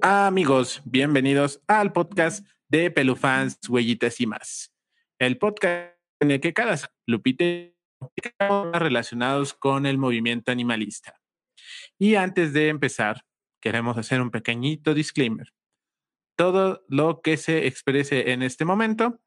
[0.00, 4.72] Amigos, bienvenidos al podcast de Pelufans, Huellitas y más.
[5.18, 7.76] El podcast en el que cada Lupite
[8.74, 11.20] relacionados con el movimiento animalista.
[11.98, 13.24] Y antes de empezar,
[13.60, 15.52] queremos hacer un pequeñito disclaimer.
[16.36, 19.20] Todo lo que se exprese en este momento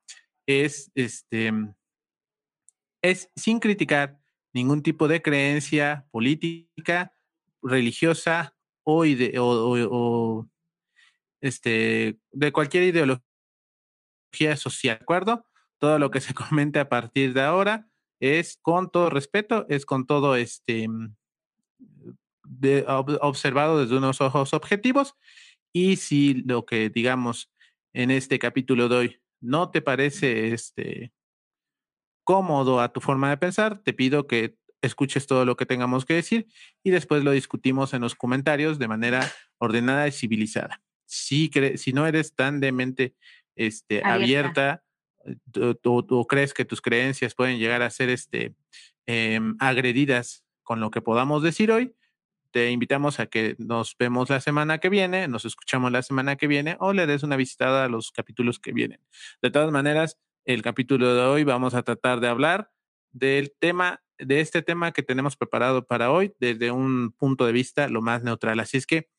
[0.45, 1.51] es este
[3.01, 4.19] es sin criticar
[4.53, 7.13] ningún tipo de creencia política,
[7.61, 10.47] religiosa o, o,
[11.41, 13.21] este, de cualquier ideología
[14.55, 15.45] social, ¿de acuerdo?
[15.79, 17.87] Todo lo que se comente a partir de ahora
[18.19, 20.87] es con todo respeto, es con todo este
[22.45, 25.15] de, observado desde unos ojos objetivos
[25.73, 27.51] y si lo que digamos
[27.93, 31.13] en este capítulo de hoy no te parece este
[32.23, 36.13] cómodo a tu forma de pensar, te pido que escuches todo lo que tengamos que
[36.13, 36.47] decir
[36.83, 40.81] y después lo discutimos en los comentarios de manera ordenada y civilizada.
[41.11, 43.15] Si, si no eres tan de mente
[43.55, 44.83] este, abierta,
[45.83, 48.55] o, crees que tus creencias pueden llegar a ser este,
[49.05, 51.93] em, agredidas con lo que podamos decir hoy,
[52.51, 56.47] te invitamos a que nos vemos la semana que viene, nos escuchamos la semana que
[56.47, 59.01] viene o le des una visitada a los capítulos que vienen.
[59.41, 62.71] De todas maneras, el capítulo de hoy vamos a tratar de hablar
[63.11, 67.89] del tema, de este tema que tenemos preparado para hoy desde un punto de vista
[67.89, 68.61] lo más neutral.
[68.61, 69.09] Así es que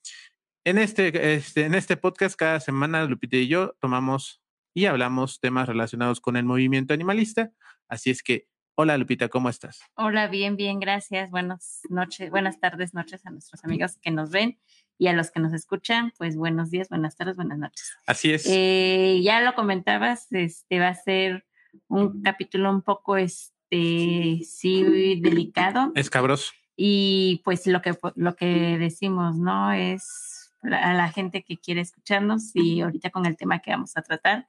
[0.65, 4.43] en este, este, en este podcast cada semana Lupita y yo tomamos
[4.75, 7.51] y hablamos temas relacionados con el movimiento animalista.
[7.89, 8.47] Así es que,
[8.77, 9.81] hola Lupita, ¿cómo estás?
[9.97, 11.31] Hola, bien, bien, gracias.
[11.31, 14.59] Buenas noches, buenas tardes, noches a nuestros amigos que nos ven
[14.99, 17.93] y a los que nos escuchan, pues buenos días, buenas tardes, buenas noches.
[18.07, 18.47] Así es.
[18.49, 21.45] Eh, ya lo comentabas, este va a ser
[21.89, 25.91] un capítulo un poco, este, sí, delicado.
[25.97, 26.53] Escabroso.
[26.77, 29.73] Y pues lo que, lo que decimos, ¿no?
[29.73, 34.03] Es a la gente que quiere escucharnos y ahorita con el tema que vamos a
[34.03, 34.47] tratar,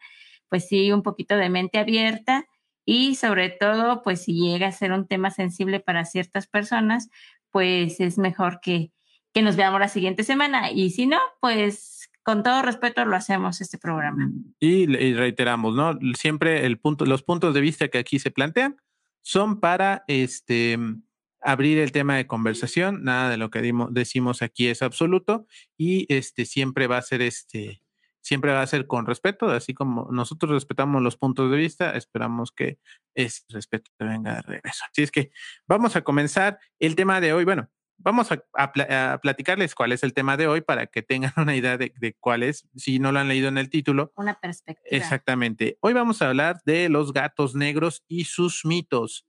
[0.49, 2.45] pues sí, un poquito de mente abierta
[2.85, 7.09] y sobre todo, pues si llega a ser un tema sensible para ciertas personas,
[7.49, 8.91] pues es mejor que,
[9.33, 13.61] que nos veamos la siguiente semana y si no, pues con todo respeto lo hacemos
[13.61, 14.31] este programa.
[14.59, 15.97] Y, y reiteramos, ¿no?
[16.15, 18.77] Siempre el punto, los puntos de vista que aquí se plantean
[19.21, 20.77] son para este
[21.43, 26.45] abrir el tema de conversación, nada de lo que decimos aquí es absoluto y este
[26.45, 27.81] siempre va a ser este
[28.21, 32.53] siempre va a ser con respeto, así como nosotros respetamos los puntos de vista, esperamos
[32.53, 32.79] que
[33.13, 34.85] ese respeto venga de regreso.
[34.89, 35.31] Así es que
[35.67, 37.43] vamos a comenzar el tema de hoy.
[37.43, 41.77] Bueno, vamos a, platicarles cuál es el tema de hoy para que tengan una idea
[41.77, 44.13] de, de, cuál es, si no lo han leído en el título.
[44.15, 44.97] Una perspectiva.
[44.97, 45.77] Exactamente.
[45.81, 49.25] Hoy vamos a hablar de los gatos negros y sus mitos.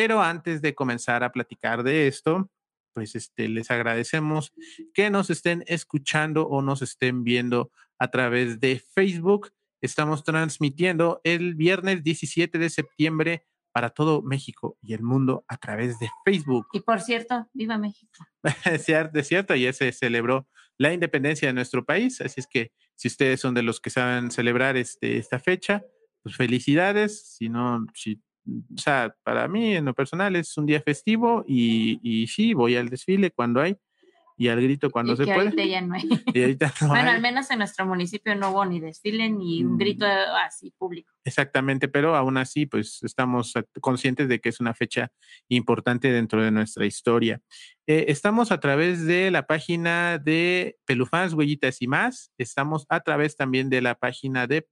[0.00, 2.52] Pero antes de comenzar a platicar de esto,
[2.94, 4.52] pues este, les agradecemos
[4.94, 9.50] que nos estén escuchando o nos estén viendo a través de Facebook.
[9.80, 15.98] Estamos transmitiendo el viernes 17 de septiembre para todo México y el mundo a través
[15.98, 16.68] de Facebook.
[16.72, 18.24] Y por cierto, viva México.
[18.66, 22.70] es cierto, es cierto, ya se celebró la independencia de nuestro país, así es que
[22.94, 25.82] si ustedes son de los que saben celebrar este, esta fecha,
[26.22, 28.22] pues felicidades, si no, si
[28.74, 32.76] o sea, para mí en lo personal es un día festivo y, y sí, voy
[32.76, 33.76] al desfile cuando hay
[34.38, 35.68] y al grito cuando se puede.
[35.68, 36.08] Ya no hay.
[36.86, 40.46] bueno, al menos en nuestro municipio no hubo ni desfile ni un grito mm.
[40.46, 41.12] así público.
[41.24, 45.10] Exactamente, pero aún así, pues estamos conscientes de que es una fecha
[45.48, 47.40] importante dentro de nuestra historia.
[47.88, 52.30] Eh, estamos a través de la página de Pelufans, Huellitas y más.
[52.38, 54.68] Estamos a través también de la página de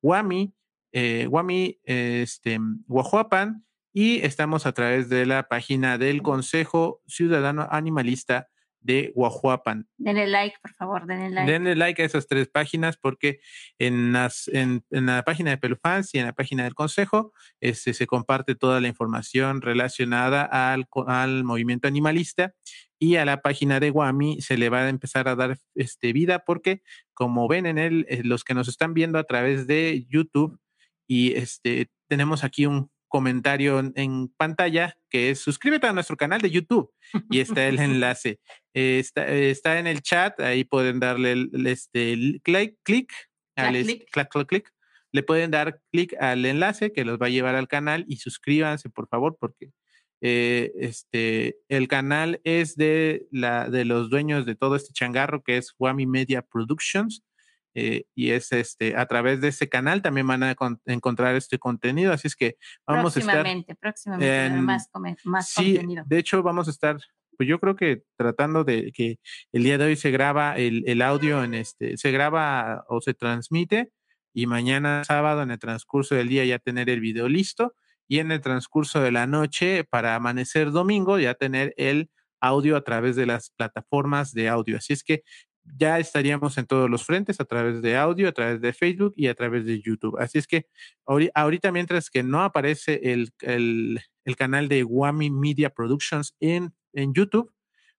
[0.00, 0.54] Wami
[0.92, 8.48] eh, Guami, este, Guajuapan, y estamos a través de la página del Consejo Ciudadano Animalista
[8.82, 9.86] de Guajuapan.
[9.96, 11.50] Denle like, por favor, denle like.
[11.50, 13.40] Denle like a esas tres páginas porque
[13.78, 18.06] en, las, en, la página de Pelufans y en la página del Consejo este, se
[18.06, 22.54] comparte toda la información relacionada al, al movimiento animalista
[22.98, 26.44] y a la página de Guami se le va a empezar a dar este, vida
[26.44, 26.82] porque
[27.14, 30.58] como ven en él, eh, los que nos están viendo a través de YouTube,
[31.06, 36.50] y este, tenemos aquí un comentario en, pantalla que es suscríbete a nuestro canal de
[36.50, 36.90] YouTube
[37.30, 38.40] y está el enlace.
[38.72, 43.12] está, está, en el chat, ahí pueden darle el, este, clic, clic,
[43.54, 44.08] clic.
[44.10, 44.72] clic, clic,
[45.12, 48.88] Le pueden dar clic al enlace que los va a llevar al canal y suscríbanse,
[48.88, 49.72] por favor, porque
[50.24, 55.56] eh, este, el canal es de, la, de los dueños de todo este changarro que
[55.56, 57.24] es Wami Media Productions.
[57.74, 60.54] Eh, y es este a través de ese canal también van a
[60.84, 64.90] encontrar este contenido así es que vamos a estar próximamente próximamente más,
[65.24, 66.98] más sí, de hecho vamos a estar
[67.36, 69.18] pues yo creo que tratando de que
[69.52, 73.14] el día de hoy se graba el, el audio en este, se graba o se
[73.14, 73.90] transmite
[74.34, 77.74] y mañana sábado en el transcurso del día ya tener el video listo
[78.08, 82.10] y en el transcurso de la noche para amanecer domingo ya tener el
[82.40, 84.76] audio a través de las plataformas de audio.
[84.76, 85.22] Así es que
[85.64, 89.28] ya estaríamos en todos los frentes a través de audio, a través de Facebook y
[89.28, 90.18] a través de YouTube.
[90.18, 90.66] Así es que
[91.06, 97.14] ahorita mientras que no aparece el, el, el canal de Wami Media Productions en, en
[97.14, 97.52] YouTube,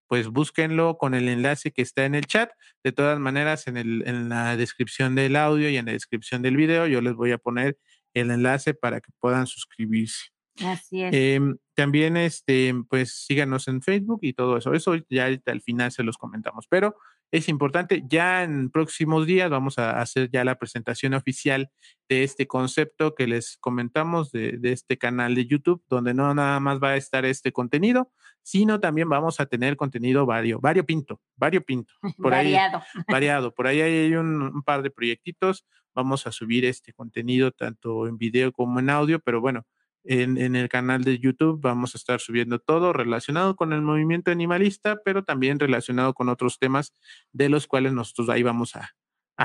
[0.07, 2.51] pues búsquenlo con el enlace que está en el chat.
[2.83, 6.57] De todas maneras, en, el, en la descripción del audio y en la descripción del
[6.57, 7.77] video, yo les voy a poner
[8.13, 10.27] el enlace para que puedan suscribirse.
[10.63, 11.13] Así es.
[11.13, 14.73] Em, también, este, pues síganos en Facebook y todo eso.
[14.73, 16.67] Eso ya al final se los comentamos.
[16.69, 16.95] Pero
[17.33, 18.03] es importante.
[18.07, 21.71] Ya en próximos días vamos a hacer ya la presentación oficial
[22.07, 26.79] de este concepto que les comentamos de, este canal de YouTube, donde no nada más
[26.79, 28.11] va a estar este contenido,
[28.43, 31.91] sino también vamos a tener contenido vario, pinto, vario pinto.
[32.17, 32.77] Por variado.
[32.77, 33.51] Ahí, variado.
[33.51, 35.65] Por ahí hay un, un par de proyectitos.
[35.95, 39.65] Vamos a subir este contenido tanto en video como en audio, pero bueno,
[40.03, 45.01] en, el canal de YouTube vamos a estar subiendo todo relacionado con el movimiento animalista,
[45.03, 46.93] pero también relacionado con otros temas
[47.31, 48.93] de los cuales nosotros ahí vamos a,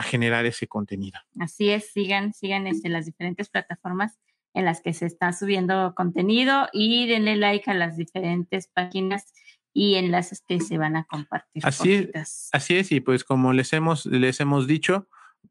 [0.03, 1.19] generar ese contenido.
[1.41, 4.21] Así es, sigan, sigan este, las diferentes plataformas
[4.55, 9.33] en las que se está subiendo contenido y denle like a las diferentes páginas
[9.73, 11.67] y enlaces que se van a compartir.
[11.67, 15.09] Así es, así es, y pues como les hemos, les hemos dicho,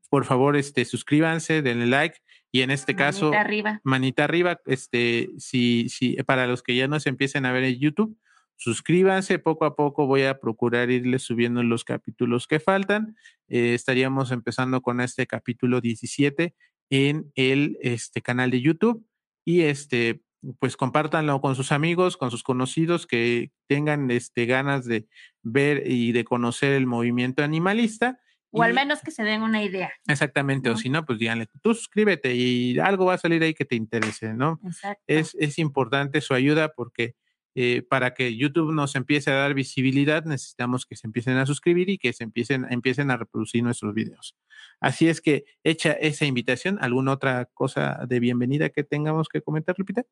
[0.10, 2.20] por favor, este, suscríbanse, denle like
[2.52, 3.82] y en este caso, manita arriba.
[3.84, 7.80] Manita arriba, este, si, si, para los que ya no se empiecen a ver en
[7.80, 8.18] YouTube,
[8.56, 13.16] suscríbanse, poco a poco voy a procurar irles subiendo los capítulos que faltan.
[13.48, 16.56] Eh, estaríamos empezando con este capítulo 17
[16.90, 19.06] en el este, canal de YouTube
[19.46, 20.22] y este,
[20.60, 25.08] pues compártanlo con sus amigos, con sus conocidos que tengan este, ganas de
[25.44, 28.20] ver y de conocer el movimiento animalista
[28.52, 29.92] o al menos que se den una idea.
[30.08, 33.66] Exactamente, o si no, pues díganle, tú suscríbete y algo va a salir ahí que
[33.66, 34.60] te interese, ¿no?
[34.66, 35.04] Exacto.
[35.08, 37.16] Es, es importante su ayuda porque
[37.60, 41.90] eh, para que YouTube nos empiece a dar visibilidad, necesitamos que se empiecen a suscribir
[41.90, 44.38] y que se empiecen, empiecen a reproducir nuestros videos.
[44.80, 49.74] Así es que, hecha esa invitación, ¿alguna otra cosa de bienvenida que tengamos que comentar,
[49.76, 50.04] Lupita?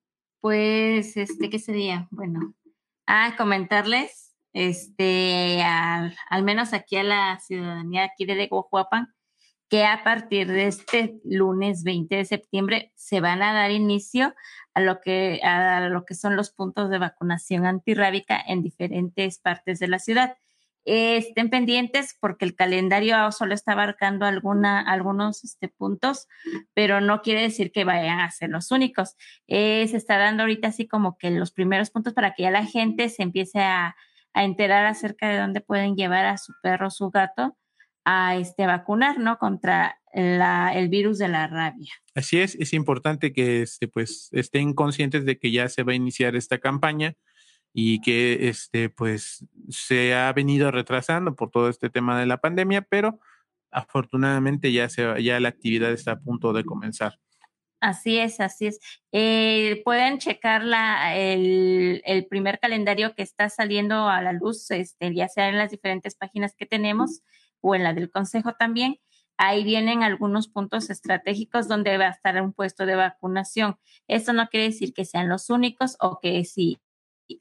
[0.41, 2.07] Pues, este, ¿qué sería?
[2.09, 2.55] Bueno,
[3.05, 9.13] a ah, comentarles este, al, al, menos aquí a la ciudadanía aquí de Guajuapan,
[9.69, 14.33] que a partir de este lunes 20 de septiembre se van a dar inicio
[14.73, 19.79] a lo que, a lo que son los puntos de vacunación antirrábica en diferentes partes
[19.79, 20.37] de la ciudad.
[20.85, 26.29] estén pendientes porque el calendario solo está abarcando alguna, algunos este, puntos,
[26.73, 29.17] pero no quiere decir que vayan a ser los únicos.
[29.47, 32.65] Eh, se está dando ahorita así como que los primeros puntos para que ya la
[32.65, 33.97] gente se empiece a,
[34.35, 37.57] a enterar acerca de dónde pueden llevar a su perro o su gato
[38.03, 39.39] a este, vacunar, ¿no?
[39.39, 41.91] Contra el virus de la rabia.
[42.13, 45.95] Así es, es importante que este, pues, estén conscientes de que ya se va a
[45.95, 47.15] iniciar esta campaña
[47.73, 52.81] y que este, pues, se ha venido retrasando por todo este tema de la pandemia,
[52.81, 53.19] pero
[53.71, 57.19] afortunadamente ya, se, ya la actividad está a punto de comenzar.
[57.85, 58.79] Así es, así es.
[59.11, 65.13] Eh, pueden checar la, el, el, primer calendario que está saliendo a la luz, este,
[65.13, 67.21] ya sea en las diferentes páginas que tenemos
[67.61, 68.99] o en la del Consejo también.
[69.37, 73.77] Ahí vienen algunos puntos estratégicos donde va a estar un puesto de vacunación.
[74.07, 76.79] Esto no quiere decir que sean los únicos o que si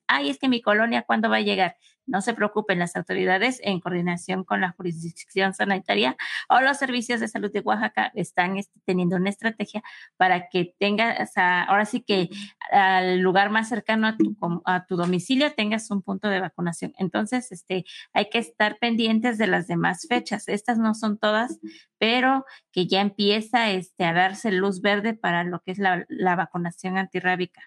[0.07, 1.77] ay, es que mi colonia, ¿cuándo va a llegar?
[2.07, 6.17] No se preocupen, las autoridades en coordinación con la jurisdicción sanitaria
[6.49, 9.83] o los servicios de salud de Oaxaca están este, teniendo una estrategia
[10.17, 12.29] para que tengas, ahora sí que
[12.71, 16.93] al lugar más cercano a tu, a tu domicilio tengas un punto de vacunación.
[16.99, 20.49] Entonces, este, hay que estar pendientes de las demás fechas.
[20.49, 21.59] Estas no son todas,
[21.99, 26.37] pero que ya empieza este, a darse luz verde para lo que es la, la
[26.37, 27.63] vacunación antirrábica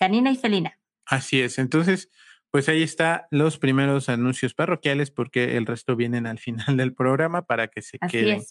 [0.00, 0.78] canina y felina.
[1.04, 1.58] Así es.
[1.58, 2.10] Entonces,
[2.50, 7.42] pues ahí está los primeros anuncios parroquiales porque el resto vienen al final del programa
[7.42, 8.42] para que se queden.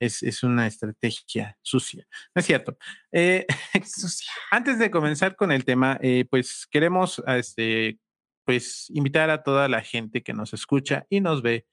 [0.00, 0.22] Es.
[0.22, 2.06] Es, una estrategia sucia.
[2.34, 2.76] No es cierto.
[3.12, 3.46] Eh,
[3.84, 4.32] sucia.
[4.50, 7.98] Antes de comenzar con el tema, eh, pues queremos este,
[8.44, 11.66] pues invitar a toda la gente que nos escucha y nos ve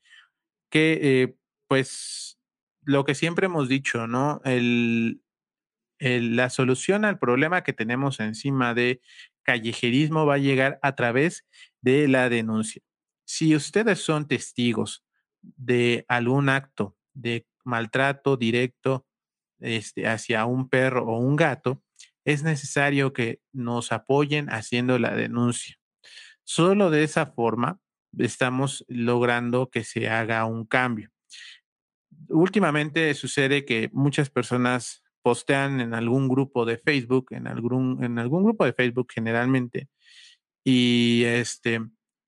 [0.69, 1.35] que eh,
[1.67, 2.37] pues
[2.83, 4.41] lo que siempre hemos dicho, ¿no?
[4.45, 5.21] El,
[5.99, 9.01] el, la solución al problema que tenemos encima de
[9.43, 11.45] callejerismo va a llegar a través
[11.81, 12.81] de la denuncia.
[13.25, 15.03] Si ustedes son testigos
[15.41, 19.05] de algún acto de maltrato directo
[19.59, 21.81] este, hacia un perro o un gato,
[22.25, 25.77] es necesario que nos apoyen haciendo la denuncia.
[26.43, 27.79] Solo de esa forma
[28.17, 31.09] estamos logrando que se haga un cambio.
[32.27, 38.43] Últimamente sucede que muchas personas postean en algún grupo de Facebook, en algún, en algún
[38.43, 39.87] grupo de Facebook generalmente,
[40.63, 41.81] y este,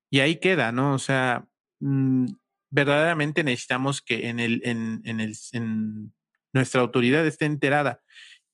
[0.09, 0.93] y ahí queda, ¿no?
[0.93, 1.47] O sea,
[1.79, 2.27] mm,
[2.71, 6.13] verdaderamente necesitamos que en el, en, en el, en
[6.53, 8.01] nuestra autoridad esté enterada.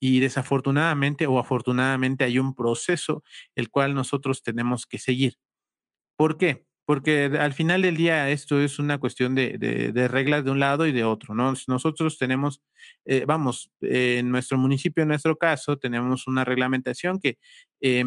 [0.02, 3.24] Y desafortunadamente o afortunadamente hay un proceso
[3.56, 5.36] el cual nosotros tenemos que seguir.
[6.18, 6.66] ¿Por qué?
[6.86, 10.88] Porque al final del día esto es una cuestión de, de, reglas de un lado
[10.88, 11.54] y de otro, ¿no?
[11.68, 12.62] Nosotros tenemos,
[13.06, 17.38] eh, vamos, en nuestro municipio, en nuestro caso, tenemos una reglamentación que
[17.82, 18.04] eh,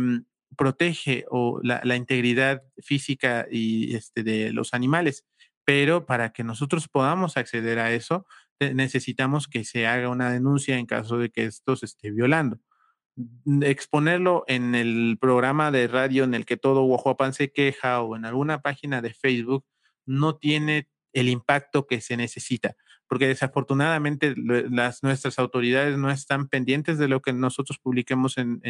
[0.57, 5.25] protege o la, integridad física y este, de los animales,
[5.65, 8.27] pero para que nosotros podamos acceder a eso,
[8.61, 12.59] necesitamos que se haga una denuncia en caso de que esto se esté violando.
[13.17, 18.17] Mm, exponerlo en el programa de radio en el que todo Guajuapan se queja o
[18.17, 19.67] en alguna página de Facebook
[20.07, 22.75] no tiene el impacto que se necesita,
[23.13, 28.63] porque desafortunadamente las, nuestras autoridades no están pendientes de lo que nosotros publiquemos en,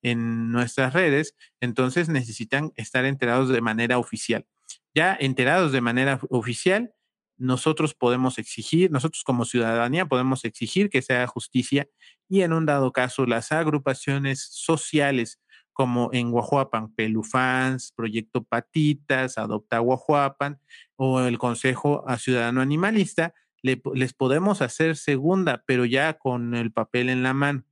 [0.00, 4.46] en, nuestras redes, entonces necesitan estar enterados de manera oficial.
[4.94, 6.94] Ya enterados de manera oficial,
[7.36, 11.86] nosotros podemos exigir, nosotros como ciudadanía podemos exigir que se haga justicia
[12.26, 15.42] y en un dado caso las agrupaciones sociales
[15.74, 20.58] como en Guajuapan, Pelufans, Proyecto Patitas, Adopta Guajuapan
[20.96, 27.22] o el Consejo Ciudadano Animalista, les podemos hacer segunda, pero ya con el papel en
[27.22, 27.64] la mano.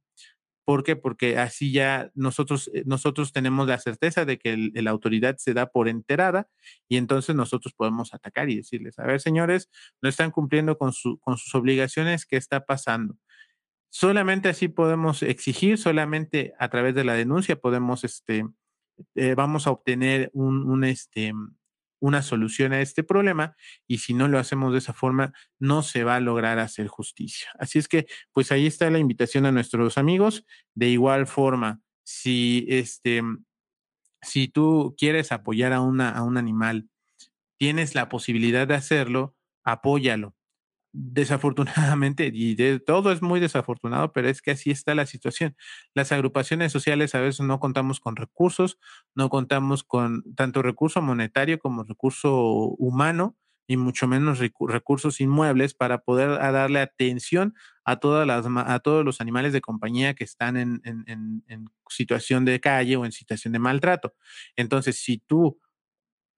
[0.64, 0.94] ¿Por qué?
[0.96, 5.66] Porque así ya nosotros, eh, nosotros tenemos la certeza de que la autoridad se da
[5.66, 6.49] por enterada
[6.88, 9.68] y entonces nosotros podemos atacar y decirles, a ver, señores,
[10.00, 13.16] no están cumpliendo con, su, con sus obligaciones, ¿qué está pasando?
[13.90, 18.46] Solamente así podemos exigir, solamente a través de la denuncia podemos, este,
[19.16, 21.32] eh, vamos a obtener un, un, este,
[22.02, 23.54] una solución a este problema
[23.87, 27.49] y si no lo hacemos de esa forma, no se va a lograr hacer justicia.
[27.61, 30.44] Así es que, pues ahí está la invitación a nuestros amigos.
[30.75, 33.23] De igual forma, si este,
[34.21, 36.88] si tú quieres apoyar a, una, a un animal,
[37.56, 40.35] tienes la posibilidad de hacerlo, apóyalo
[40.92, 45.56] desafortunadamente, y de, todo es muy desafortunado, pero es que así está la situación.
[45.94, 48.78] Las agrupaciones sociales a veces no contamos con recursos,
[49.14, 52.34] no contamos con tanto recurso monetario como recurso
[52.78, 59.04] humano y mucho menos recursos inmuebles para poder darle atención a, todas las, a todos
[59.04, 61.04] los animales de compañía que están en, en,
[61.46, 64.14] en situación de calle o en situación de maltrato.
[64.56, 65.58] Entonces, si tú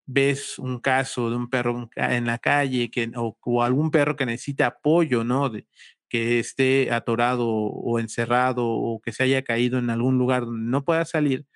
[0.07, 4.67] ves un caso de un perro en la calle que, o, algún perro que necesita
[4.67, 5.49] apoyo, ¿no?
[5.49, 5.67] De,
[6.09, 10.85] que esté atorado o encerrado o que se haya caído en algún lugar donde no
[10.85, 11.47] pueda salir,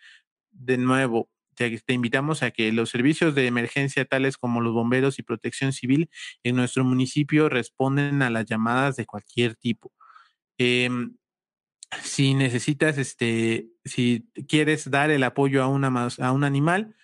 [0.51, 5.23] de nuevo, te, invitamos a que los servicios de emergencia tales como los bomberos y
[5.23, 6.11] protección civil
[6.43, 9.93] en nuestro municipio responden a las llamadas de cualquier tipo.
[10.59, 10.91] Eh,
[12.03, 16.95] si necesitas, este, si quieres dar el apoyo a, una, a un animal,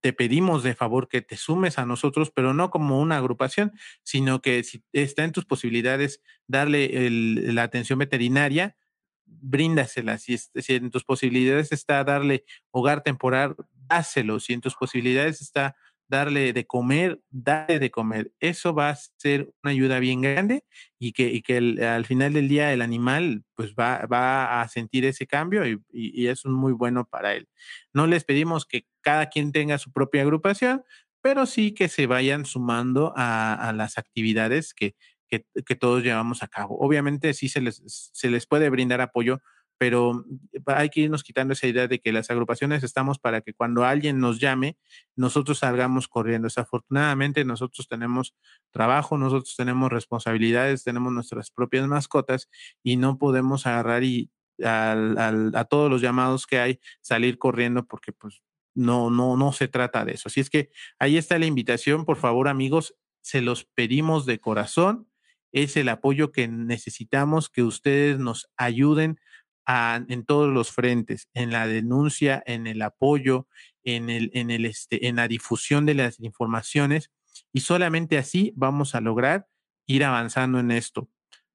[0.00, 3.72] te pedimos de favor que te sumes a nosotros, pero no como una agrupación,
[4.02, 8.76] sino que si está en tus posibilidades darle la atención veterinaria,
[9.24, 10.18] bríndasela.
[10.18, 14.40] Si, si, en tus posibilidades está darle hogar temporal, dáselo.
[14.40, 15.76] Si en tus posibilidades está
[16.12, 18.32] darle de comer, darle de comer.
[18.38, 20.62] Eso va a ser una ayuda bien grande
[20.98, 21.42] y que,
[21.82, 26.44] al final del día el animal pues va, va a sentir ese cambio y, es
[26.44, 27.48] muy bueno para él.
[27.94, 30.84] No les pedimos que cada quien tenga su propia agrupación,
[31.22, 34.94] pero sí que se vayan sumando a, las actividades que,
[35.28, 36.76] que, que, todos llevamos a cabo.
[36.78, 39.40] Obviamente sí se les, se les puede brindar apoyo
[39.78, 40.24] pero
[40.66, 44.20] hay que irnos quitando esa idea de que las agrupaciones estamos para que cuando alguien
[44.20, 44.76] nos llame,
[45.16, 46.46] nosotros salgamos corriendo.
[46.46, 48.34] Desafortunadamente, nosotros tenemos
[48.70, 52.48] trabajo, nosotros tenemos responsabilidades, tenemos nuestras propias mascotas
[52.82, 54.30] y no podemos agarrar y
[54.62, 58.42] al, a todos los llamados que hay salir corriendo porque pues
[58.74, 60.28] no, no, no se trata de eso.
[60.28, 65.08] Así es que ahí está la invitación, por favor amigos, se los pedimos de corazón.
[65.52, 69.18] Es el apoyo que necesitamos, que ustedes nos ayuden
[69.66, 73.46] a, en todos los frentes, en la denuncia, en el apoyo,
[73.84, 77.10] en, el, en, el, este, en la difusión de las informaciones
[77.52, 79.46] y solamente así vamos a lograr
[79.86, 81.08] ir avanzando en esto.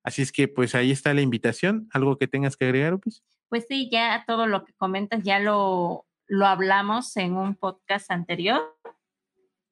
[0.04, 1.90] Así es que pues ahí está la invitación.
[1.92, 3.24] ¿Algo que tengas que agregar, Upis?
[3.50, 8.62] Pues sí, ya todo lo que comentas ya lo, lo hablamos en un podcast anterior.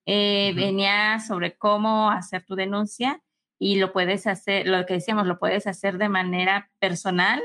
[0.05, 0.55] Eh, uh -huh.
[0.55, 3.21] Venía sobre cómo hacer tu denuncia
[3.59, 7.41] y lo puedes hacer, lo que decíamos, lo puedes hacer de manera personal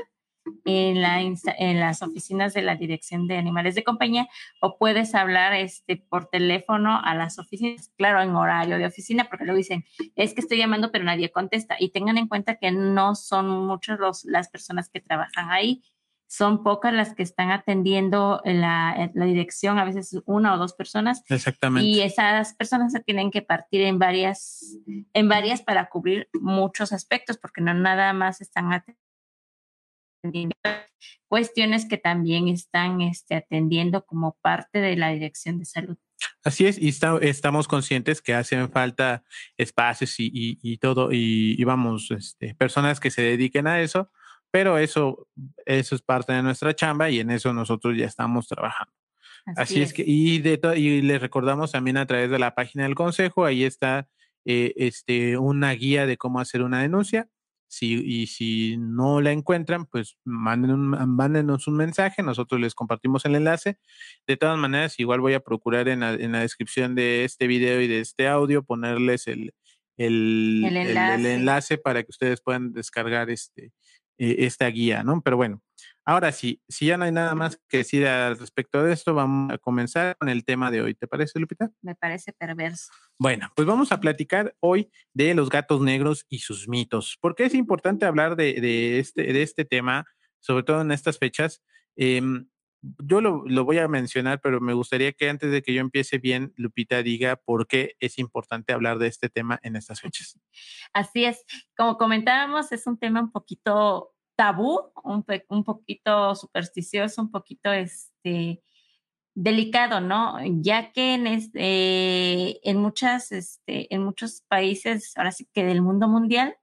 [0.65, 4.27] en, la, en las oficinas de la Dirección de Animales de Compañía
[4.61, 9.45] o puedes hablar este, por teléfono a las oficinas, claro, en horario de oficina, porque
[9.45, 11.75] luego dicen, es que estoy llamando pero nadie contesta.
[11.79, 15.83] Y tengan en cuenta que no son muchas las personas que trabajan ahí
[16.31, 21.23] son pocas las que están atendiendo la, la, dirección, a veces una o dos personas.
[21.27, 21.85] Exactamente.
[21.85, 24.77] Y esas personas se tienen que partir en varias,
[25.11, 29.00] en varias para cubrir muchos aspectos, porque no nada más están atendiendo
[31.27, 35.97] cuestiones que también están este, atendiendo como parte de la dirección de salud.
[36.43, 39.23] Así es, y estamos conscientes que hacen falta
[39.57, 44.11] espacios y, y, todo, y, vamos, este, personas que se dediquen a eso,
[44.51, 45.27] pero eso,
[45.65, 48.93] eso es parte de nuestra chamba y en eso nosotros ya estamos trabajando.
[49.55, 49.93] Así, es.
[49.93, 53.63] que, y, de y les recordamos también a través de la página del consejo, ahí
[53.63, 54.07] está
[54.45, 57.27] eh, este, una guía de cómo hacer una denuncia.
[57.71, 63.23] Si, y si no la encuentran, pues manden un, mándenos un mensaje, nosotros les compartimos
[63.23, 63.77] el enlace.
[64.27, 67.79] De todas maneras, igual voy a procurar en la, en la descripción de este video
[67.79, 69.53] y de este audio ponerles el,
[69.95, 71.15] el, el, enlace.
[71.15, 71.77] el, enlace.
[71.77, 73.71] para que ustedes puedan descargar este,
[74.17, 75.21] eh, esta guía, ¿no?
[75.21, 75.63] Pero bueno,
[76.05, 79.51] ahora sí, si ya no hay nada más que decir al respecto de esto, vamos
[79.51, 80.93] a comenzar con el tema de hoy.
[80.95, 81.69] ¿Te parece, Lupita?
[81.81, 82.91] Me parece perverso.
[83.17, 87.17] Bueno, pues vamos a platicar hoy de los gatos negros y sus mitos.
[87.21, 90.05] ¿Por qué es importante hablar de, este, de este tema,
[90.39, 91.61] sobre todo en estas fechas?
[91.95, 92.47] Em,
[92.81, 96.17] yo lo, lo, voy a mencionar, pero me gustaría que antes de que yo empiece
[96.17, 100.39] bien, Lupita diga por qué es importante hablar de este tema en estas fechas.
[100.93, 101.45] Así es,
[101.77, 104.10] como comentábamos, es un tema un poquito
[104.41, 108.63] tabú, un, un poquito supersticioso, un poquito este,
[109.35, 110.39] delicado, ¿no?
[110.63, 116.07] Ya que en, este, en, muchas, este, en muchos países, ahora sí que del mundo
[116.07, 116.55] mundial,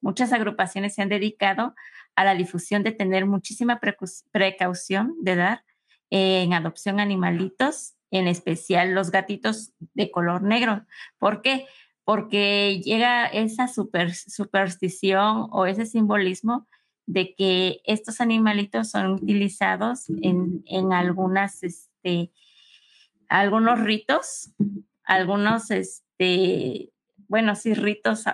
[0.00, 1.76] muchas agrupaciones se han dedicado
[2.16, 3.80] a la difusión de tener muchísima
[4.32, 5.64] precaución de dar
[6.10, 10.84] en adopción animalitos, en especial los gatitos de color negro.
[11.18, 11.66] ¿Por qué?
[12.02, 16.66] Porque llega esa super, superstición o ese simbolismo
[17.06, 22.30] de que estos animalitos son utilizados en, en algunas, este,
[23.28, 24.52] algunos ritos,
[25.04, 26.90] algunos, este,
[27.28, 28.24] bueno, sí, ritos,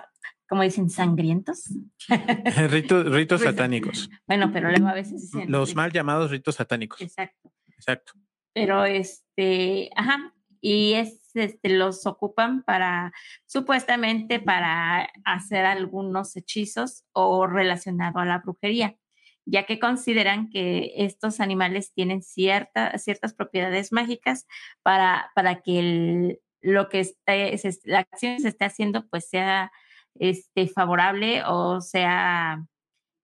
[0.47, 1.69] como dicen, sangrientos.
[2.69, 4.09] ritos, ritos satánicos.
[4.27, 5.51] Bueno, pero luego a veces dicen...
[5.51, 7.01] Los mal llamados ritos satánicos.
[7.01, 7.51] Exacto.
[7.75, 8.13] Exacto.
[8.53, 13.11] Pero este, ajá, y es, este, los ocupan para,
[13.45, 18.95] supuestamente, para hacer algunos hechizos o relacionado a la brujería,
[19.45, 24.45] ya que consideran que estos animales tienen cierta, ciertas propiedades mágicas
[24.83, 27.09] para, para que lo que
[27.85, 29.71] la acción se esté haciendo pues sea
[30.19, 32.63] este, favorable o sea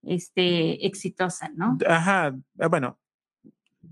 [0.03, 1.77] este, exitosa, ¿no?
[1.87, 2.99] Ajá, ah, bueno,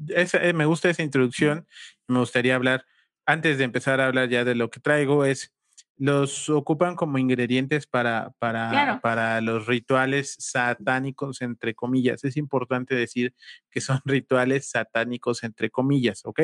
[0.10, 1.68] eh, me gusta esa introducción,
[2.08, 2.86] me gustaría hablar
[3.26, 5.52] antes de empezar a hablar ya de lo que traigo, es
[5.98, 12.24] los ocupan como ingredientes para, para, para los rituales satánicos, entre comillas.
[12.24, 13.34] Es importante decir
[13.70, 16.42] que son rituales satánicos, entre comillas, ¿ok?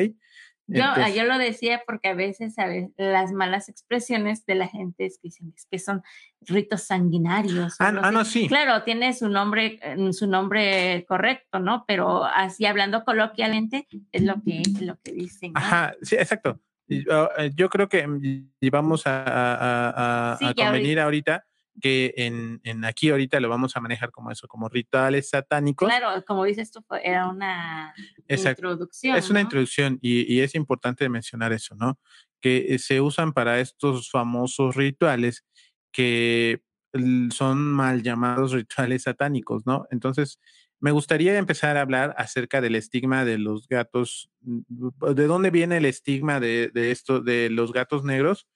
[0.68, 2.56] Yo, yo lo decía porque a veces,
[2.96, 6.02] las malas expresiones de la gente es que dicen que son
[6.40, 7.76] ritos sanguinarios.
[7.80, 8.48] Ah, ah no, sí.
[8.48, 11.84] Claro, tiene su nombre, mm, su nombre correcto, ¿no?
[11.88, 15.52] Pero así hablando coloquialmente es lo que, lo que dicen.
[15.56, 16.62] Ajá, sí, exacto.
[17.10, 21.46] Ah, eh, yo creo que mm, vamos a, convenir ahorita
[21.80, 25.88] que en, en, aquí ahorita lo vamos a manejar como eso, como rituales satánicos.
[25.88, 27.94] Claro, como dices tú, era una
[28.28, 29.16] introducción.
[29.16, 31.98] Es una introducción y, y, es importante mencionar eso, ¿no?
[32.42, 35.46] Que eh, se usan para estos famosos rituales
[35.92, 36.62] que
[37.32, 39.88] son mal llamados rituales satánicos, ¿no?
[39.92, 40.40] Entonces,
[40.82, 44.32] me gustaría empezar a hablar acerca del estigma de los gatos.
[44.42, 48.48] Mm, ¿De dónde viene el estigma de, esto, de los gatos negros?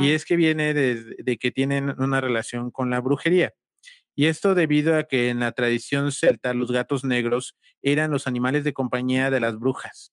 [0.00, 3.52] Y es que viene de, que tienen una relación con la brujería.
[4.14, 8.62] Y esto debido a que en la tradición celta los gatos negros eran los animales
[8.62, 10.12] de compañía de las brujas.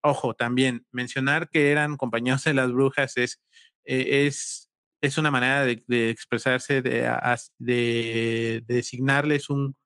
[0.00, 3.42] Ojo, también mencionar que eran compañeros de las brujas es,
[3.84, 4.70] eh, es,
[5.02, 7.14] es una manera de, expresarse, de,
[7.58, 9.76] de, designarles un,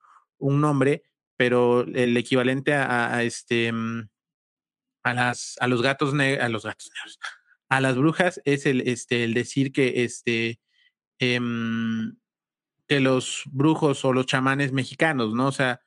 [0.42, 1.02] un nombre,
[1.36, 4.08] pero el equivalente a, este mm,
[5.04, 7.18] a las a los gatos a los gatos negros,
[7.68, 10.60] a las brujas es el este el decir que este
[11.18, 12.16] em,
[12.88, 15.48] que los brujos o los chamanes mexicanos, ¿no?
[15.48, 15.80] O sea,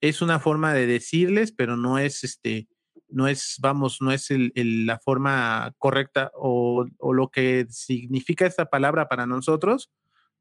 [0.00, 2.68] es una forma de decirles, pero no es este
[3.12, 4.52] no es, vamos, no es el,
[4.86, 9.90] la forma correcta o, lo que significa esta palabra para nosotros,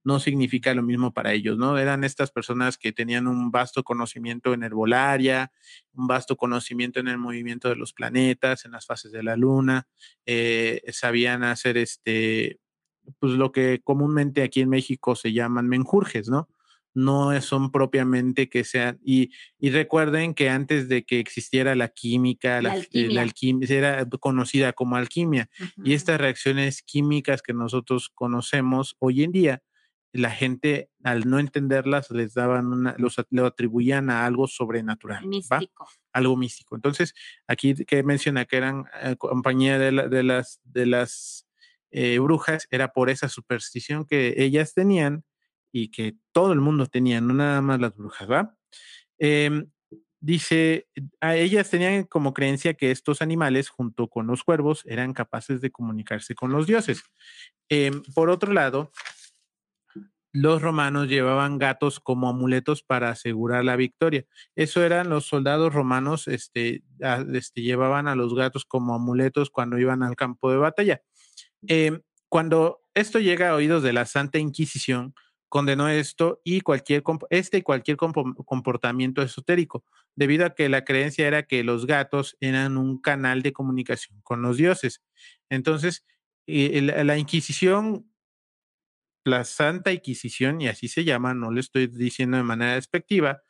[0.03, 1.77] no significa lo mismo para ellos, ¿no?
[1.77, 5.51] Eran estas personas que tenían un vasto conocimiento en herbolaria,
[5.93, 9.87] un vasto conocimiento en el movimiento de los planetas, en las fases de la luna,
[10.25, 12.59] eh, sabían hacer este,
[13.19, 16.49] pues lo que comúnmente aquí en México se llaman menjurjes, ¿no?
[16.93, 22.61] no son propiamente que sean, y, y, recuerden que antes de que existiera la química,
[22.61, 25.49] la, la alquimia, era conocida como alquimia,
[25.83, 29.63] y estas reacciones químicas que nosotros conocemos hoy en día,
[30.13, 35.87] la gente al no entenderlas les daban una, los lo atribuían a algo sobrenatural, místico.
[36.11, 36.75] algo místico.
[36.75, 37.13] Entonces,
[37.47, 41.47] aquí que menciona que eran eh, compañía de, de, las de las
[41.91, 45.23] eh, brujas, era por esa superstición que ellas tenían
[45.71, 48.57] y que todo el mundo tenía, no nada más las brujas, ¿va?
[49.19, 49.69] Em,
[50.19, 50.87] dice,
[51.19, 55.71] a ellas tenían como creencia que estos animales, junto con los cuervos, eran capaces de
[55.71, 57.03] comunicarse con los dioses.
[57.69, 58.91] Em, por otro lado,
[60.33, 64.25] los romanos llevaban gatos como amuletos para asegurar la victoria.
[64.55, 66.83] Eso eran los soldados romanos, este,
[67.33, 71.01] este llevaban a los gatos como amuletos cuando iban al campo de batalla.
[71.67, 75.13] Em, cuando esto llega a oídos de la Santa Inquisición,
[75.49, 79.83] condenó esto y cualquier este y cualquier comportamiento esotérico,
[80.15, 84.41] debido a que la creencia era que los gatos eran un canal de comunicación con
[84.41, 85.01] los dioses.
[85.49, 86.05] Entonces,
[86.47, 88.10] eh, la Inquisición,
[89.23, 93.43] la Santa Inquisición, y así se llama, no le estoy diciendo de manera despectiva,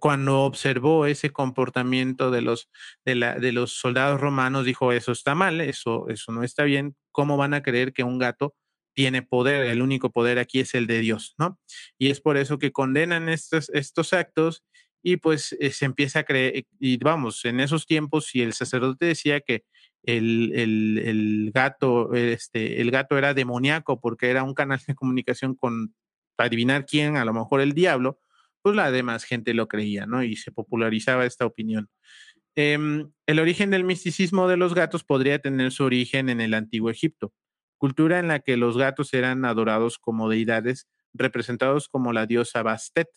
[0.00, 2.70] cuando observó ese comportamiento de los,
[3.04, 6.96] de, la, de los soldados romanos, dijo, eso está mal, eso, eso no está bien,
[7.12, 8.54] ¿cómo van a creer que un gato
[8.94, 11.60] tiene poder, el único poder aquí es el de Dios, ¿no?
[11.98, 14.64] Y es por eso que condenan estos, estos actos
[15.02, 19.06] y pues eh, se empieza a creer, y vamos, en esos tiempos, si el sacerdote
[19.06, 19.64] decía que
[20.02, 25.94] el, el, gato, este, el gato era demoníaco porque era un canal de comunicación con
[26.36, 28.20] adivinar quién, a lo mejor el diablo,
[28.62, 30.22] pues la demás gente lo creía, ¿no?
[30.22, 31.88] Y se popularizaba esta opinión.
[32.54, 36.90] Em, el origen del misticismo de los gatos podría tener su origen en el antiguo
[36.90, 37.32] Egipto
[37.78, 43.08] cultura en la que los gatos eran adorados como deidades, representados como la diosa Bastet.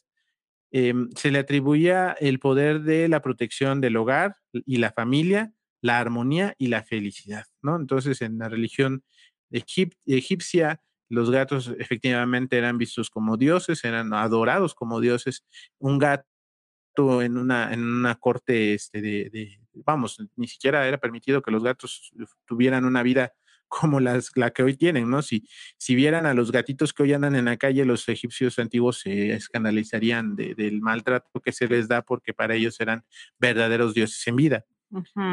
[0.73, 5.99] Em, se le atribuía el poder de la protección del hogar y la familia, la
[5.99, 7.75] armonía y la felicidad, ¿no?
[7.75, 9.03] Entonces, en la religión
[9.49, 15.43] egipcia, los gatos efectivamente eran vistos como dioses, eran adorados como dioses.
[15.77, 21.51] Un gato en una, en una corte este, de, vamos, ni siquiera era permitido que
[21.51, 22.13] los gatos
[22.45, 23.33] tuvieran una vida
[23.71, 25.21] como las, la que hoy tienen, ¿no?
[25.21, 28.99] Si, si vieran a los gatitos que hoy andan en la calle, los egipcios antiguos
[28.99, 33.05] se escandalizarían del maltrato que se les da porque para ellos eran
[33.39, 34.65] verdaderos dioses en vida.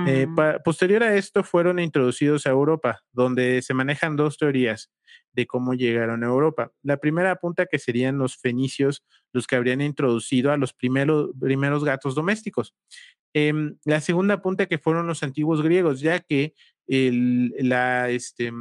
[0.07, 0.29] Eh,
[0.65, 4.89] posterior a esto fueron introducidos a Europa, donde se manejan dos teorías
[5.33, 6.71] de cómo llegaron a Europa.
[6.85, 11.85] La primera apunta que serían los fenicios los que habrían introducido a los primeros, primeros
[11.85, 12.73] gatos domésticos.
[13.35, 16.55] Em, la segunda apunta que fueron los antiguos griegos, ya que
[16.89, 18.53] este,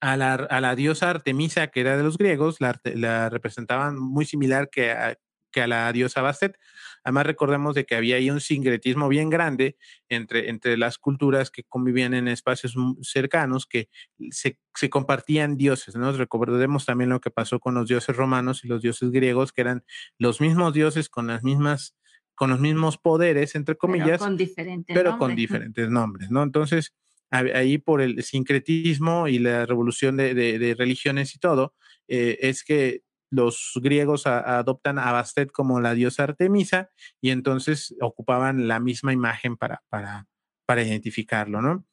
[0.00, 4.24] a, la, a la diosa Artemisa, que era de los griegos, la, la representaban muy
[4.24, 5.16] similar que a,
[5.54, 6.58] que a la diosa Bastet.
[7.04, 9.76] Además, recordemos de que había ahí un sincretismo bien grande
[10.08, 13.88] entre, entre las culturas que convivían en espacios cercanos, que
[14.30, 16.10] se, se, compartían dioses, ¿no?
[16.12, 19.84] Recordemos también lo que pasó con los dioses romanos y los dioses griegos, que eran
[20.18, 21.94] los mismos dioses con las mismas
[22.34, 25.18] con los mismos poderes, entre comillas, pero con diferentes, pero nombres.
[25.28, 26.42] Con diferentes nombres, ¿no?
[26.42, 26.94] Entonces,
[27.30, 31.74] ahí por el sincretismo y la revolución de, de, de religiones y todo,
[32.08, 37.94] eh, es que los griegos a, adoptan a Bastet como la diosa Artemisa y entonces
[38.00, 40.26] ocupaban la misma imagen para, para,
[40.66, 41.84] para identificarlo, ¿no?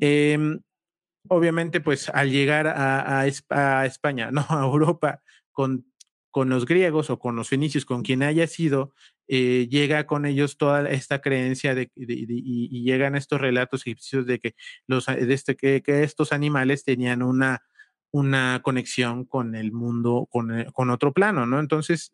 [0.00, 0.38] Eh,
[1.28, 5.86] obviamente, pues al llegar a, a, a España, no, a Europa, con
[6.36, 8.92] con los griegos o con los fenicios, con quien haya sido,
[9.28, 14.54] eh, llega con ellos toda esta creencia de, y, llegan estos relatos egipcios de que,
[14.86, 17.62] los, de este, que, estos animales tenían una,
[18.12, 21.58] una conexión con el mundo, con, eh, con otro plano, ¿no?
[21.58, 22.12] Entonces,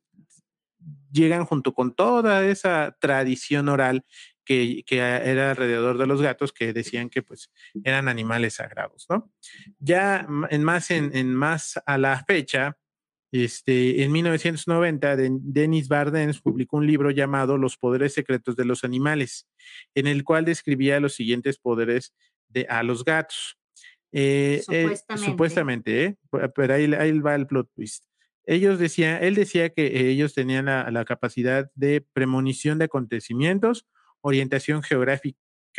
[1.12, 4.04] llegan junto con toda esa tradición oral
[4.44, 7.50] que, que, era alrededor de los gatos que decían que pues
[7.84, 9.30] eran animales sagrados, ¿no?
[9.78, 12.76] Ya en más, en más a la fecha,
[13.32, 19.48] este, en 1990, Denis Bardens publicó un libro llamado Los poderes secretos de los animales,
[19.94, 22.14] en el cual describía los siguientes poderes
[22.48, 23.56] de a los gatos.
[24.12, 25.14] Eh, supuestamente.
[25.14, 26.16] Eh, supuestamente, ¿eh?
[26.54, 28.04] pero ahí, ahí, va el plot twist.
[28.44, 33.86] Ellos decían, él decía que ellos tenían la, la capacidad de premonición de acontecimientos,
[34.20, 35.38] orientación geográfica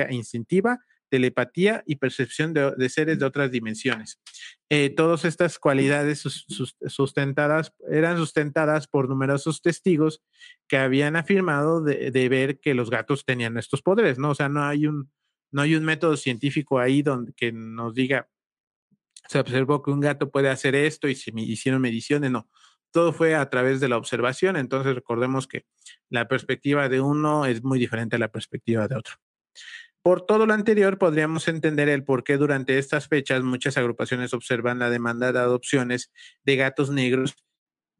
[0.10, 0.80] instintiva,
[1.13, 4.19] telepatía y percepción de, seres de otras dimensiones.
[4.67, 6.23] Eh, todas estas cualidades
[6.88, 10.23] sustentadas eran sustentadas por numerosos testigos
[10.67, 14.32] que habían afirmado de, ver que los gatos tenían estos poderes, ¿no?
[14.32, 15.12] O sea, no hay un,
[15.52, 18.28] no hay un método científico ahí donde que nos diga,
[19.30, 22.49] se observó que un gato puede hacer esto y se hicieron mediciones, no
[22.91, 25.65] todo fue a través de la observación, entonces recordemos que
[26.10, 29.15] la perspectiva de uno es muy diferente a la perspectiva de otro.
[30.04, 34.80] Por todo lo anterior, podríamos entender el por qué durante estas fechas muchas agrupaciones observan
[34.80, 36.12] la demanda de adopciones
[36.44, 37.36] de gatos negros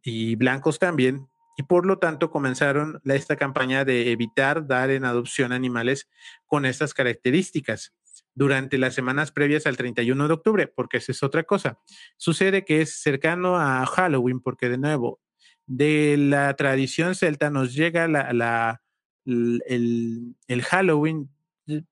[0.04, 5.54] y blancos también, y por lo tanto comenzaron esta campaña de evitar dar en adopción
[5.54, 6.10] animales
[6.46, 7.94] con estas características
[8.36, 11.80] durante las semanas previas al 31 de octubre, porque esa es otra cosa.
[12.18, 15.22] Sucede que es cercano a Halloween, porque de nuevo,
[15.66, 18.82] de la tradición celta nos llega la,
[19.26, 21.30] el, Halloween.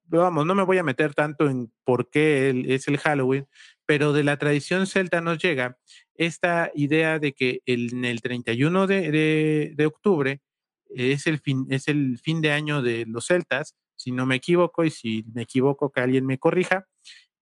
[0.06, 3.48] Vamos, no me voy a meter tanto en por qué es el Halloween,
[3.86, 5.78] pero de la tradición celta nos llega
[6.16, 10.42] esta idea de que en el 31 de, de octubre
[10.90, 14.84] es el, fin, es el fin de año de los celtas si no me equivoco,
[14.84, 16.88] y si me equivoco, que alguien me corrija.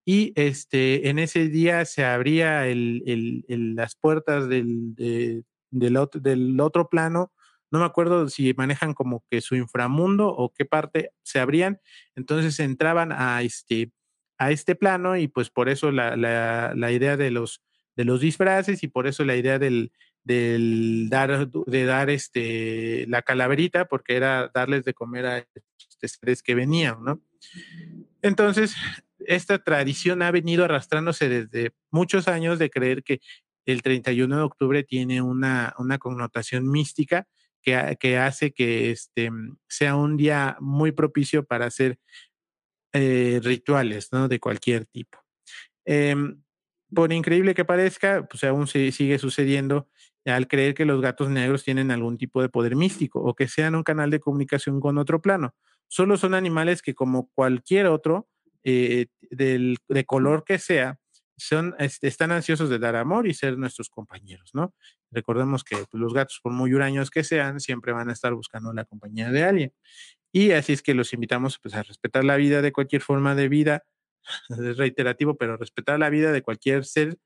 [0.06, 4.96] Y este, en ese día se abría el, las puertas del,
[5.72, 7.32] del otro plano.
[7.72, 11.80] No me acuerdo si manejan como que su inframundo o qué parte se abrían.
[12.16, 13.92] Entonces entraban a este,
[14.38, 17.62] a este plano y pues por eso la, la, la idea de los,
[17.96, 19.92] de los disfraces y por eso la idea del,
[20.24, 25.48] del dar, de dar este, la calaverita, porque era darles de comer a
[26.02, 27.22] seres que venían, ¿no?
[28.22, 28.76] Entonces,
[29.20, 33.22] esta tradición ha venido arrastrándose desde muchos años de creer que
[33.66, 37.28] el 31 de octubre tiene una, una connotación mística
[37.62, 39.30] que, que, hace que este,
[39.68, 42.00] sea un día muy propicio para hacer
[42.94, 44.28] eh, rituales, ¿no?
[44.28, 45.20] De cualquier tipo.
[45.86, 46.42] Em,
[46.94, 49.88] por increíble que parezca, pues aún se sigue sucediendo
[50.26, 53.76] al creer que los gatos negros tienen algún tipo de poder místico o que sean
[53.76, 55.56] un canal de comunicación con otro plano
[55.90, 58.30] solo son animales que como cualquier otro,
[58.64, 60.99] eh, del, de color que sea,
[61.40, 64.74] son, este, están ansiosos de dar amor y ser nuestros compañeros, ¿no?
[65.12, 68.74] Recordemos que pues, los gatos, por muy huraños que sean, siempre van a estar buscando
[68.74, 69.74] la compañía de alguien.
[70.32, 73.50] Y así es que los invitamos pues, a respetar la vida de cualquier forma de
[73.50, 73.84] vida,
[74.50, 77.18] es reiterativo, pero respetar la vida de cualquier ser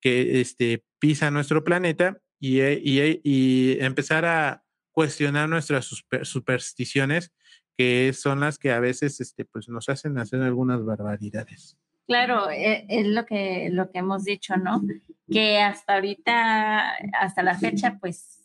[0.00, 5.88] que este, pisa nuestro planeta y, y, y empezar a cuestionar nuestras
[6.22, 7.32] supersticiones
[7.80, 11.78] que son las que a veces este, pues, nos hacen hacer algunas barbaridades.
[12.06, 14.82] Claro, e, es lo que, lo que hemos dicho, ¿no?
[15.30, 18.40] Que hasta ahorita, hasta la fecha, pues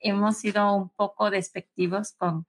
[0.00, 2.46] hemos sido un poco despectivos con,